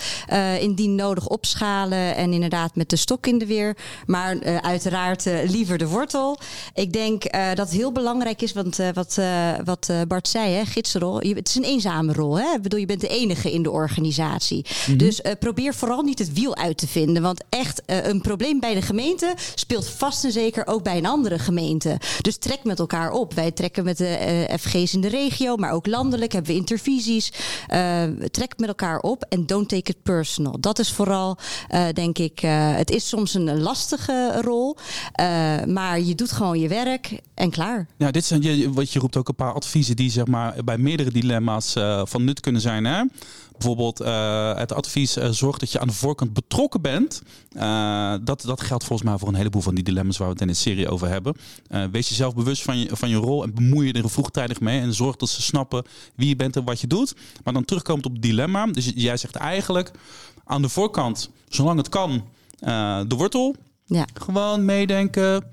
indien 0.59 0.95
nodig 0.95 1.27
opschalen 1.27 2.15
en 2.15 2.33
inderdaad 2.33 2.75
met 2.75 2.89
de 2.89 2.95
stok 2.95 3.27
in 3.27 3.37
de 3.37 3.45
weer. 3.45 3.77
Maar 4.05 4.61
uiteraard 4.61 5.25
liever 5.45 5.77
de 5.77 5.87
wortel. 5.87 6.39
Ik 6.73 6.93
denk 6.93 7.23
dat 7.31 7.57
het 7.57 7.71
heel 7.71 7.91
belangrijk 7.91 8.41
is, 8.41 8.53
want 8.53 8.77
wat, 8.93 9.19
wat 9.63 9.91
Bart 10.07 10.27
zei, 10.27 10.53
hè, 10.53 10.65
gidsrol. 10.65 11.19
het 11.19 11.47
is 11.47 11.55
een 11.55 11.63
eenzame 11.63 12.13
rol. 12.13 12.39
Hè? 12.39 12.53
Ik 12.55 12.61
bedoel, 12.61 12.79
je 12.81 12.87
bent 12.87 13.01
de 13.01 13.07
enige 13.07 13.51
in 13.51 13.63
de 13.63 13.71
organisatie. 13.71 14.65
Mhm. 14.87 14.97
Dus 14.97 15.19
uh, 15.19 15.31
probeer 15.39 15.73
vooral 15.73 16.01
niet 16.01 16.19
het 16.19 16.33
wiel 16.33 16.55
uit 16.55 16.77
te 16.77 16.87
vinden. 16.87 17.21
Want 17.21 17.43
echt, 17.49 17.81
uh, 17.87 18.05
een 18.05 18.21
probleem 18.21 18.59
bij 18.59 18.73
de 18.73 18.81
gemeente 18.81 19.33
speelt 19.55 19.87
vast 19.87 20.23
en 20.23 20.31
zeker 20.31 20.67
ook 20.67 20.83
bij 20.83 20.97
een 20.97 21.05
andere 21.05 21.39
gemeente. 21.39 21.97
Dus 22.21 22.37
trek 22.37 22.63
met 22.63 22.79
elkaar 22.79 23.11
op. 23.11 23.33
Wij 23.33 23.51
trekken 23.51 23.83
met 23.83 23.97
de 23.97 24.45
uh, 24.49 24.57
FG's 24.57 24.93
in 24.93 25.01
de 25.01 25.07
regio, 25.07 25.55
maar 25.55 25.71
ook 25.71 25.87
landelijk 25.87 26.31
hebben 26.31 26.51
we 26.51 26.57
intervisies. 26.57 27.31
trek 28.31 28.53
met 28.57 28.67
elkaar 28.67 28.99
op 28.99 29.25
en 29.29 29.45
don't 29.45 29.69
take 29.69 29.91
it 29.91 30.03
personal. 30.03 30.59
Dat 30.59 30.79
is 30.79 30.91
vooral, 30.91 31.37
denk 31.93 32.17
ik, 32.17 32.39
het 32.39 32.89
is 32.89 33.07
soms 33.07 33.33
een 33.33 33.61
lastige 33.61 34.41
rol. 34.41 34.77
maar 35.67 35.99
je 35.99 36.15
doet 36.15 36.31
gewoon 36.31 36.59
je 36.59 36.67
werk 36.67 37.19
en 37.33 37.49
klaar. 37.49 37.87
Ja, 37.97 38.11
dit 38.11 38.25
zijn, 38.25 38.73
wat 38.73 38.91
je 38.91 38.99
roept 38.99 39.17
ook 39.17 39.27
een 39.27 39.35
paar 39.35 39.53
adviezen 39.53 39.95
die 39.95 40.11
zeg 40.11 40.27
maar, 40.27 40.55
bij 40.63 40.77
meerdere 40.77 41.11
dilemma's 41.11 41.73
van 42.03 42.23
nut 42.23 42.39
kunnen 42.39 42.61
zijn. 42.61 42.70
Hè? 42.79 43.03
Bijvoorbeeld 43.51 44.01
uh, 44.01 44.55
het 44.55 44.73
advies 44.73 45.17
uh, 45.17 45.29
zorg 45.29 45.57
dat 45.57 45.71
je 45.71 45.79
aan 45.79 45.87
de 45.87 45.93
voorkant 45.93 46.33
betrokken 46.33 46.81
bent. 46.81 47.21
Uh, 47.53 48.15
dat, 48.23 48.41
dat 48.41 48.61
geldt 48.61 48.83
volgens 48.83 49.09
mij 49.09 49.17
voor 49.17 49.27
een 49.27 49.35
heleboel 49.35 49.61
van 49.61 49.75
die 49.75 49.83
dilemma's 49.83 50.17
waar 50.17 50.27
we 50.27 50.33
het 50.33 50.41
in 50.41 50.47
de 50.47 50.53
serie 50.53 50.89
over 50.89 51.07
hebben. 51.07 51.35
wees 51.91 52.09
jezelf 52.09 52.35
bewust 52.35 52.61
van 52.63 52.77
je, 52.77 52.89
van 52.95 53.09
je 53.09 53.15
rol 53.15 53.43
en 53.43 53.53
bemoei 53.53 53.87
je 53.87 53.93
er 53.93 54.09
vroegtijdig 54.09 54.59
mee. 54.59 54.79
En 54.79 54.93
zorg 54.93 55.15
dat 55.15 55.29
ze 55.29 55.41
snappen 55.41 55.83
wie 56.15 56.27
je 56.27 56.35
bent 56.35 56.55
en 56.55 56.63
wat 56.63 56.81
je 56.81 56.87
doet. 56.87 57.15
Maar 57.43 57.53
dan 57.53 57.65
terugkomt 57.65 58.05
op 58.05 58.11
het 58.11 58.21
dilemma. 58.21 58.65
Dus 58.65 58.91
jij 58.95 59.17
zegt 59.17 59.35
eigenlijk 59.35 59.91
aan 60.45 60.61
de 60.61 60.69
voorkant, 60.69 61.29
zolang 61.49 61.77
het 61.77 61.89
kan, 61.89 62.23
de 63.07 63.15
wortel. 63.17 63.55
Ja. 63.85 64.05
Gewoon 64.13 64.65
meedenken 64.65 65.43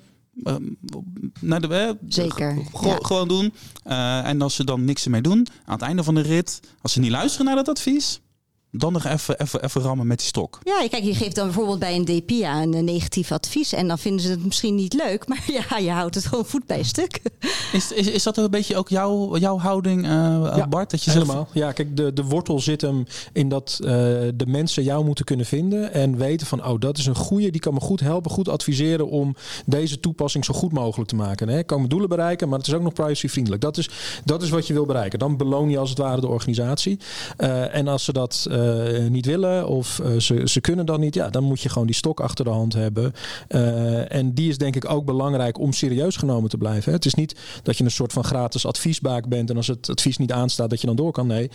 naar 1.40 1.60
de, 1.60 1.96
Zeker. 2.08 2.58
Gewoon 2.72 3.28
doen. 3.28 3.52
Uh, 3.86 4.26
en 4.26 4.42
als 4.42 4.54
ze 4.54 4.64
dan 4.64 4.84
niks 4.84 5.04
ermee 5.04 5.22
doen, 5.22 5.46
aan 5.64 5.74
het 5.74 5.82
einde 5.82 6.04
van 6.04 6.14
de 6.14 6.20
rit, 6.20 6.60
als 6.82 6.92
ze 6.92 7.00
niet 7.00 7.10
luisteren 7.10 7.46
naar 7.46 7.54
dat 7.54 7.68
advies, 7.68 8.20
dan 8.70 8.92
nog 8.92 9.04
even, 9.04 9.40
even, 9.40 9.64
even 9.64 9.80
rammen 9.80 10.06
met 10.06 10.18
die 10.18 10.26
stok. 10.26 10.58
Ja, 10.62 10.88
kijk, 10.88 11.04
je 11.04 11.14
geeft 11.14 11.34
dan 11.34 11.44
bijvoorbeeld 11.44 11.78
bij 11.78 11.94
een 11.96 12.04
DPA 12.04 12.62
een 12.62 12.84
negatief 12.84 13.32
advies. 13.32 13.72
En 13.72 13.88
dan 13.88 13.98
vinden 13.98 14.20
ze 14.20 14.30
het 14.30 14.44
misschien 14.44 14.74
niet 14.74 14.94
leuk. 14.94 15.28
Maar 15.28 15.44
ja, 15.70 15.78
je 15.78 15.90
houdt 15.90 16.14
het 16.14 16.26
gewoon 16.26 16.44
voet 16.46 16.66
bij 16.66 16.82
stuk. 16.82 17.20
Is, 17.72 17.92
is, 17.92 18.06
is 18.06 18.22
dat 18.22 18.36
een 18.36 18.50
beetje 18.50 18.76
ook 18.76 18.88
jouw, 18.88 19.36
jouw 19.36 19.58
houding, 19.58 20.04
uh, 20.04 20.10
ja, 20.56 20.66
Bart? 20.68 20.90
Dat 20.90 21.04
je 21.04 21.10
helemaal. 21.10 21.48
Ja, 21.52 21.72
kijk, 21.72 21.96
de, 21.96 22.12
de 22.12 22.24
wortel 22.24 22.60
zit 22.60 22.80
hem 22.80 23.04
in 23.32 23.48
dat 23.48 23.78
uh, 23.80 23.88
de 24.34 24.46
mensen 24.46 24.82
jou 24.82 25.04
moeten 25.04 25.24
kunnen 25.24 25.46
vinden. 25.46 25.92
En 25.92 26.16
weten 26.16 26.46
van, 26.46 26.66
oh, 26.66 26.80
dat 26.80 26.98
is 26.98 27.06
een 27.06 27.14
goede. 27.14 27.50
Die 27.50 27.60
kan 27.60 27.74
me 27.74 27.80
goed 27.80 28.00
helpen, 28.00 28.30
goed 28.30 28.48
adviseren 28.48 29.08
om 29.08 29.36
deze 29.66 30.00
toepassing 30.00 30.44
zo 30.44 30.54
goed 30.54 30.72
mogelijk 30.72 31.10
te 31.10 31.16
maken. 31.16 31.48
Hè? 31.48 31.58
Ik 31.58 31.66
kan 31.66 31.76
mijn 31.76 31.88
doelen 31.88 32.08
bereiken, 32.08 32.48
maar 32.48 32.58
het 32.58 32.66
is 32.66 32.74
ook 32.74 32.82
nog 32.82 32.92
privacyvriendelijk. 32.92 33.62
Dat 33.62 33.76
is, 33.76 33.90
dat 34.24 34.42
is 34.42 34.50
wat 34.50 34.66
je 34.66 34.72
wil 34.72 34.86
bereiken. 34.86 35.18
Dan 35.18 35.36
beloon 35.36 35.70
je 35.70 35.78
als 35.78 35.90
het 35.90 35.98
ware 35.98 36.20
de 36.20 36.28
organisatie. 36.28 36.98
Uh, 37.38 37.74
en 37.74 37.88
als 37.88 38.04
ze 38.04 38.12
dat 38.12 38.46
uh, 38.58 39.08
niet 39.08 39.26
willen 39.26 39.68
of 39.68 40.00
uh, 40.02 40.20
ze, 40.20 40.42
ze 40.44 40.60
kunnen 40.60 40.86
dat 40.86 40.98
niet, 40.98 41.14
ja, 41.14 41.28
dan 41.28 41.44
moet 41.44 41.60
je 41.60 41.68
gewoon 41.68 41.86
die 41.86 41.96
stok 41.96 42.20
achter 42.20 42.44
de 42.44 42.50
hand 42.50 42.72
hebben. 42.72 43.12
Uh, 43.48 44.12
en 44.12 44.34
die 44.34 44.48
is 44.48 44.58
denk 44.58 44.76
ik 44.76 44.90
ook 44.90 45.04
belangrijk 45.04 45.58
om 45.58 45.72
serieus 45.72 46.16
genomen 46.16 46.50
te 46.50 46.56
blijven. 46.56 46.84
Hè. 46.84 46.92
Het 46.92 47.06
is 47.06 47.14
niet 47.14 47.36
dat 47.62 47.78
je 47.78 47.84
een 47.84 47.90
soort 47.90 48.12
van 48.12 48.24
gratis 48.24 48.66
adviesbaak 48.66 49.28
bent 49.28 49.50
en 49.50 49.56
als 49.56 49.66
het 49.66 49.90
advies 49.90 50.16
niet 50.16 50.32
aanstaat 50.32 50.70
dat 50.70 50.80
je 50.80 50.86
dan 50.86 50.96
door 50.96 51.12
kan. 51.12 51.26
Nee, 51.26 51.50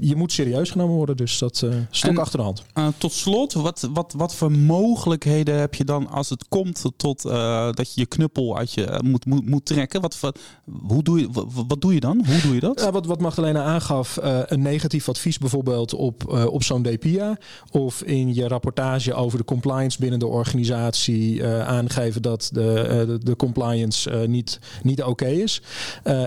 je 0.00 0.16
moet 0.16 0.32
serieus 0.32 0.70
genomen 0.70 0.96
worden, 0.96 1.16
dus 1.16 1.38
dat 1.38 1.56
stok 1.90 2.10
en, 2.10 2.18
achter 2.18 2.38
de 2.38 2.44
hand. 2.44 2.62
tot 2.98 3.12
slot, 3.12 3.52
wat, 3.52 3.88
wat, 3.92 4.14
wat 4.16 4.34
voor 4.34 4.52
mogelijkheden 4.52 5.58
heb 5.58 5.74
je 5.74 5.84
dan 5.84 6.08
als 6.10 6.30
het 6.30 6.48
komt 6.48 6.84
tot 6.96 7.22
dat 7.22 7.94
je 7.94 8.00
je 8.00 8.06
knuppel 8.06 8.56
uit 8.56 8.72
je 8.72 9.00
moet, 9.04 9.26
moet, 9.26 9.48
moet 9.48 9.64
trekken? 9.64 10.00
Wat, 10.00 10.20
wat, 10.20 10.38
hoe 10.86 11.02
doe 11.02 11.20
je, 11.20 11.28
wat, 11.32 11.46
wat 11.68 11.80
doe 11.80 11.94
je 11.94 12.00
dan? 12.00 12.24
Hoe 12.26 12.40
doe 12.40 12.54
je 12.54 12.60
dat? 12.60 12.80
Ja, 12.80 12.92
wat, 12.92 13.06
wat 13.06 13.20
Magdalena 13.20 13.62
aangaf, 13.62 14.18
een 14.22 14.62
negatief 14.62 15.08
advies 15.08 15.38
bijvoorbeeld 15.38 15.94
op 15.94 16.17
op, 16.24 16.48
op 16.52 16.62
zo'n 16.62 16.82
DPIA. 16.82 17.36
Of 17.70 18.02
in 18.02 18.34
je 18.34 18.48
rapportage 18.48 19.14
over 19.14 19.38
de 19.38 19.44
compliance 19.44 19.98
binnen 19.98 20.18
de 20.18 20.26
organisatie 20.26 21.46
aangeven 21.46 22.22
dat 22.22 22.50
de, 22.52 23.04
de, 23.06 23.18
de, 23.22 23.36
compliance 23.36 24.24
niet, 24.26 24.58
niet 24.82 25.02
oké 25.02 25.26
is. 25.26 25.62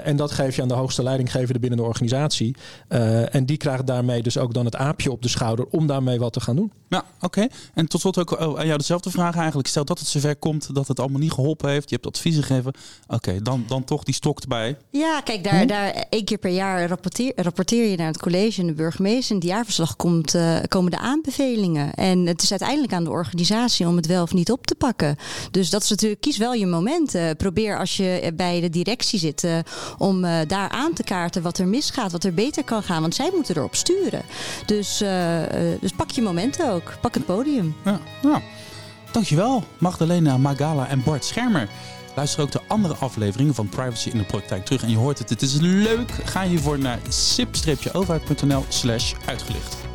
en 0.03 0.15
dat 0.15 0.31
geef 0.31 0.55
je 0.55 0.62
aan 0.62 0.67
de 0.67 0.74
hoogste 0.74 1.03
leidinggevende 1.03 1.60
binnen 1.60 1.79
de 1.79 1.86
organisatie. 1.86 2.55
en 3.31 3.45
die 3.45 3.57
krijgt 3.57 3.88
daarmee 3.88 4.21
dus 4.21 4.38
ook 4.38 4.53
dan 4.53 4.65
het 4.65 4.75
aapje 4.75 5.12
op 5.12 5.21
de 5.21 5.29
schouder 5.29 5.65
om 5.69 5.88
daarmee 5.88 6.19
wat 6.19 6.33
te 6.33 6.39
gaan 6.39 6.55
doen. 6.55 6.71
Ja, 6.91 7.05
oké. 7.21 7.48
En 7.74 7.88
tot 7.88 8.01
slot 8.01 8.17
ook 8.17 8.39
oh, 8.39 8.60
aan 8.60 8.65
jou 8.65 8.77
dezelfde 8.77 9.12
vraag 9.12 9.36
eigenlijk. 9.36 9.67
Stel 9.67 9.86
dat 9.86 10.00
het 10.00 10.07
zover 10.07 10.36
komt 10.36 10.75
dat 10.75 10.88
het 10.88 11.00
allemaal 11.00 11.19
niet 11.19 11.31
geholpen 11.31 11.69
heeft. 11.69 11.89
Je 11.89 11.95
hebt 11.95 12.07
adviezen 12.07 12.43
gegeven. 12.43 12.74
Oké, 13.07 13.41
dan, 13.41 13.63
dan 13.67 13.83
toch 13.83 14.03
die 14.03 14.13
stok 14.13 14.39
erbij. 14.39 14.77
Ja, 14.89 15.21
kijk, 15.21 15.43
daar, 15.43 15.62
hm? 15.62 15.67
daar 15.67 16.05
één 16.10 16.25
keer 16.25 16.38
per 16.38 16.51
jaar 16.51 16.88
rapporteer, 16.88 17.33
rapporteer 17.36 17.89
je 17.89 17.98
naar 17.98 18.07
het 18.07 18.21
college 18.21 18.62
en 18.62 18.67
de 18.67 18.74
burgemeester. 18.74 19.36
In 19.36 19.41
het 19.41 19.50
jaarverslag 19.50 19.81
komt, 19.96 20.36
uh, 20.36 20.58
komen 20.68 20.92
de 20.92 20.98
aanbevelingen. 20.98 21.94
En 21.94 22.26
het 22.26 22.42
is 22.42 22.50
uiteindelijk 22.50 22.94
aan 22.94 23.04
de 23.04 23.10
organisatie 23.10 23.88
om 23.88 23.96
het 23.96 24.06
wel 24.06 24.24
of 24.24 24.34
niet 24.34 24.52
op 24.52 24.68
te 24.68 24.76
pakken. 24.76 25.16
Dus 25.52 25.70
dat 25.70 25.84
is 25.84 25.90
natuurlijk, 25.90 26.22
kies 26.22 26.38
wel 26.38 26.54
je 26.54 26.66
momenten. 26.66 27.36
probeer 27.36 27.78
als 27.78 27.98
je 27.98 28.32
bij 28.36 28.62
de 28.62 28.70
directie 28.70 29.20
zit 29.20 29.48
om 29.98 30.22
daar 30.48 30.70
aan 30.70 30.94
te 30.94 31.04
kaarten 31.04 31.42
wat 31.42 31.58
er 31.58 31.68
misgaat, 31.68 32.12
wat 32.12 32.24
er 32.24 32.34
beter 32.34 32.64
kan 32.64 32.84
gaan. 32.84 33.02
Want 33.02 33.16
zij 33.16 33.32
moeten 33.36 33.58
erop 33.58 33.76
sturen. 33.76 34.22
Dus, 34.66 34.98
dus 35.80 35.92
pak 35.96 36.10
je 36.10 36.22
momenten 36.22 36.72
ook. 36.72 36.94
Pak 37.02 37.14
het 37.14 37.26
podium. 37.26 37.76
Ja, 37.86 38.00
nou, 38.22 38.42
dankjewel 39.12 39.64
Magdalena 39.78 40.38
Magala 40.38 40.88
en 40.88 41.04
Bart 41.04 41.26
Schermer. 41.26 41.70
Luister 42.15 42.41
ook 42.41 42.51
de 42.51 42.62
andere 42.68 42.96
afleveringen 42.96 43.53
van 43.53 43.70
Privacy 43.70 44.10
in 44.10 44.18
de 44.18 44.24
Praktijk 44.24 44.65
terug. 44.65 44.84
En 44.84 44.89
je 44.89 44.98
hoort 44.98 45.20
het, 45.20 45.30
het 45.30 45.41
is 45.41 45.53
leuk. 45.60 46.12
Ga 46.12 46.44
hiervoor 46.44 46.80
naar 46.80 47.00
sip-overheid.nl 47.10 48.65
slash 48.70 49.13
uitgelicht. 49.25 49.90